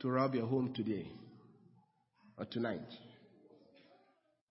to 0.00 0.10
rob 0.10 0.34
your 0.34 0.46
home 0.46 0.74
today 0.74 1.08
or 2.38 2.44
tonight? 2.44 2.80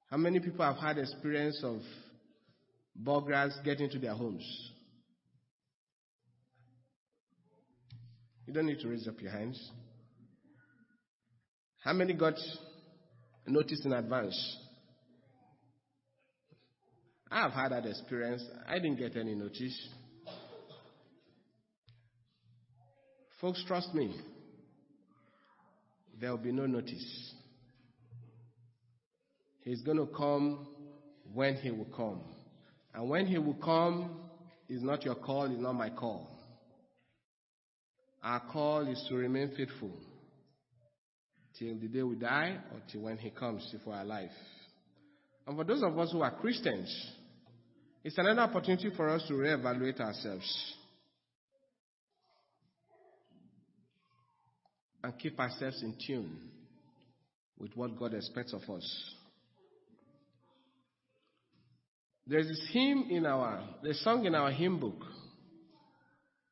How 0.09 0.17
many 0.17 0.39
people 0.39 0.63
have 0.63 0.77
had 0.77 0.97
experience 0.97 1.59
of 1.63 1.81
burglars 2.95 3.57
getting 3.63 3.89
to 3.89 3.99
their 3.99 4.13
homes? 4.13 4.43
You 8.45 8.53
don't 8.53 8.67
need 8.67 8.79
to 8.81 8.87
raise 8.87 9.07
up 9.07 9.19
your 9.21 9.31
hands. 9.31 9.71
How 11.79 11.93
many 11.93 12.13
got 12.13 12.35
notice 13.47 13.81
in 13.85 13.93
advance? 13.93 14.57
I 17.31 17.41
have 17.41 17.51
had 17.51 17.71
that 17.71 17.85
experience. 17.85 18.43
I 18.67 18.75
didn't 18.75 18.97
get 18.97 19.17
any 19.17 19.33
notice. 19.33 19.89
Folks, 23.41 23.63
trust 23.67 23.93
me. 23.93 24.15
There 26.21 26.29
will 26.29 26.37
be 26.37 26.51
no 26.51 26.67
notice. 26.67 27.33
He's 29.63 29.82
going 29.82 29.97
to 29.97 30.08
come 30.08 30.67
when 31.34 31.56
he 31.56 31.71
will 31.71 31.88
come. 31.95 32.21
And 32.93 33.10
when 33.10 33.26
he 33.26 33.38
will 33.38 33.56
come 33.56 34.19
is 34.69 34.84
not 34.84 35.04
your 35.04 35.15
call, 35.15 35.45
is 35.45 35.60
not 35.60 35.73
my 35.73 35.89
call. 35.89 36.30
Our 38.23 38.41
call 38.52 38.88
is 38.88 39.04
to 39.10 39.15
remain 39.15 39.52
faithful 39.56 39.91
till 41.58 41.76
the 41.80 41.88
day 41.88 42.04
we 42.04 42.15
die 42.15 42.58
or 42.71 42.82
till 42.91 43.02
when 43.02 43.17
he 43.17 43.30
comes 43.30 43.73
for 43.84 43.93
our 43.93 44.06
life. 44.06 44.32
And 45.45 45.58
for 45.58 45.63
those 45.63 45.84
of 45.84 45.97
us 45.97 46.12
who 46.12 46.21
are 46.21 46.32
Christians, 46.32 46.89
it's 48.04 48.17
another 48.17 48.41
opportunity 48.41 48.91
for 48.95 49.10
us 49.10 49.23
to 49.28 49.34
reevaluate 49.34 49.99
ourselves 49.99 50.76
and 55.04 55.13
keep 55.19 55.38
ourselves 55.38 55.82
in 55.84 55.95
tune 56.06 56.38
with 57.58 57.76
what 57.76 57.97
God 57.97 58.13
expects 58.13 58.54
of 58.54 58.62
us. 58.69 59.13
There's 62.25 62.47
this 62.47 62.65
hymn 62.71 63.07
in 63.09 63.25
our, 63.25 63.62
the 63.81 63.93
song 63.95 64.25
in 64.25 64.33
our 64.33 64.51
hymn 64.51 64.79
book. 64.79 65.03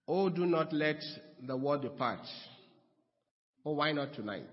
Oh, 0.08 0.30
do 0.30 0.46
not 0.46 0.74
let 0.74 1.02
the 1.42 1.56
word 1.56 1.84
depart. 1.84 2.28
Oh, 3.66 3.74
why 3.74 3.94
not 3.94 4.14
tonight? 4.14 4.50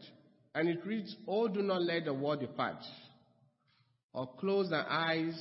And 0.55 0.69
it 0.69 0.85
reads, 0.87 1.15
Oh, 1.27 1.49
do 1.49 1.63
not 1.63 1.83
let 1.83 2.05
the 2.05 2.15
word 2.15 2.41
depart, 2.41 2.83
or 4.13 4.29
close 4.39 4.71
the 4.71 4.85
eyes 4.89 5.37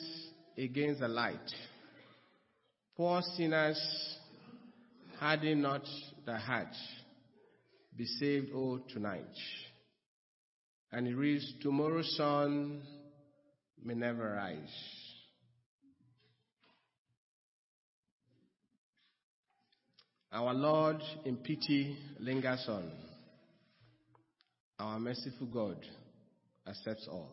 against 0.57 1.01
the 1.01 1.07
light. 1.07 1.37
Poor 2.95 3.21
sinners, 3.35 3.79
harden 5.19 5.61
not 5.61 5.83
the 6.25 6.37
heart. 6.37 6.73
Be 7.95 8.05
saved, 8.05 8.47
oh, 8.55 8.79
tonight. 8.91 9.25
And 10.91 11.07
it 11.07 11.15
reads, 11.15 11.53
Tomorrow's 11.61 12.15
sun 12.17 12.81
may 13.83 13.93
never 13.93 14.33
rise. 14.33 15.06
Our 20.31 20.53
Lord 20.53 21.01
in 21.25 21.37
pity 21.37 21.97
lingers 22.19 22.65
on. 22.67 22.91
Our 24.79 24.99
merciful 24.99 25.47
God 25.47 25.77
accepts 26.67 27.07
all. 27.09 27.31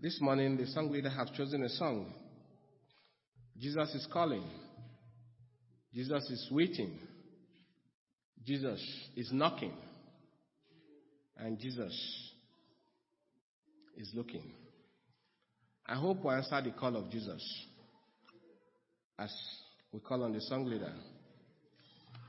This 0.00 0.18
morning, 0.20 0.56
the 0.56 0.66
song 0.66 0.90
leader 0.90 1.10
has 1.10 1.30
chosen 1.36 1.62
a 1.62 1.68
song. 1.68 2.12
Jesus 3.58 3.94
is 3.94 4.08
calling. 4.12 4.44
Jesus 5.94 6.24
is 6.30 6.48
waiting. 6.50 6.98
Jesus 8.44 8.80
is 9.14 9.30
knocking. 9.32 9.72
And 11.36 11.58
Jesus 11.58 11.92
is 13.96 14.10
looking. 14.14 14.42
I 15.86 15.94
hope 15.94 16.24
we 16.24 16.32
answer 16.32 16.60
the 16.62 16.70
call 16.70 16.96
of 16.96 17.10
Jesus 17.10 17.42
as 19.18 19.32
we 19.92 20.00
call 20.00 20.22
on 20.22 20.32
the 20.32 20.40
song 20.40 20.64
leader 20.64 20.92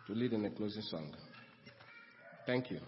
to 0.08 0.14
lead 0.14 0.34
in 0.34 0.42
the 0.42 0.50
closing 0.50 0.82
song. 0.82 1.14
Thank 2.46 2.72
you. 2.72 2.80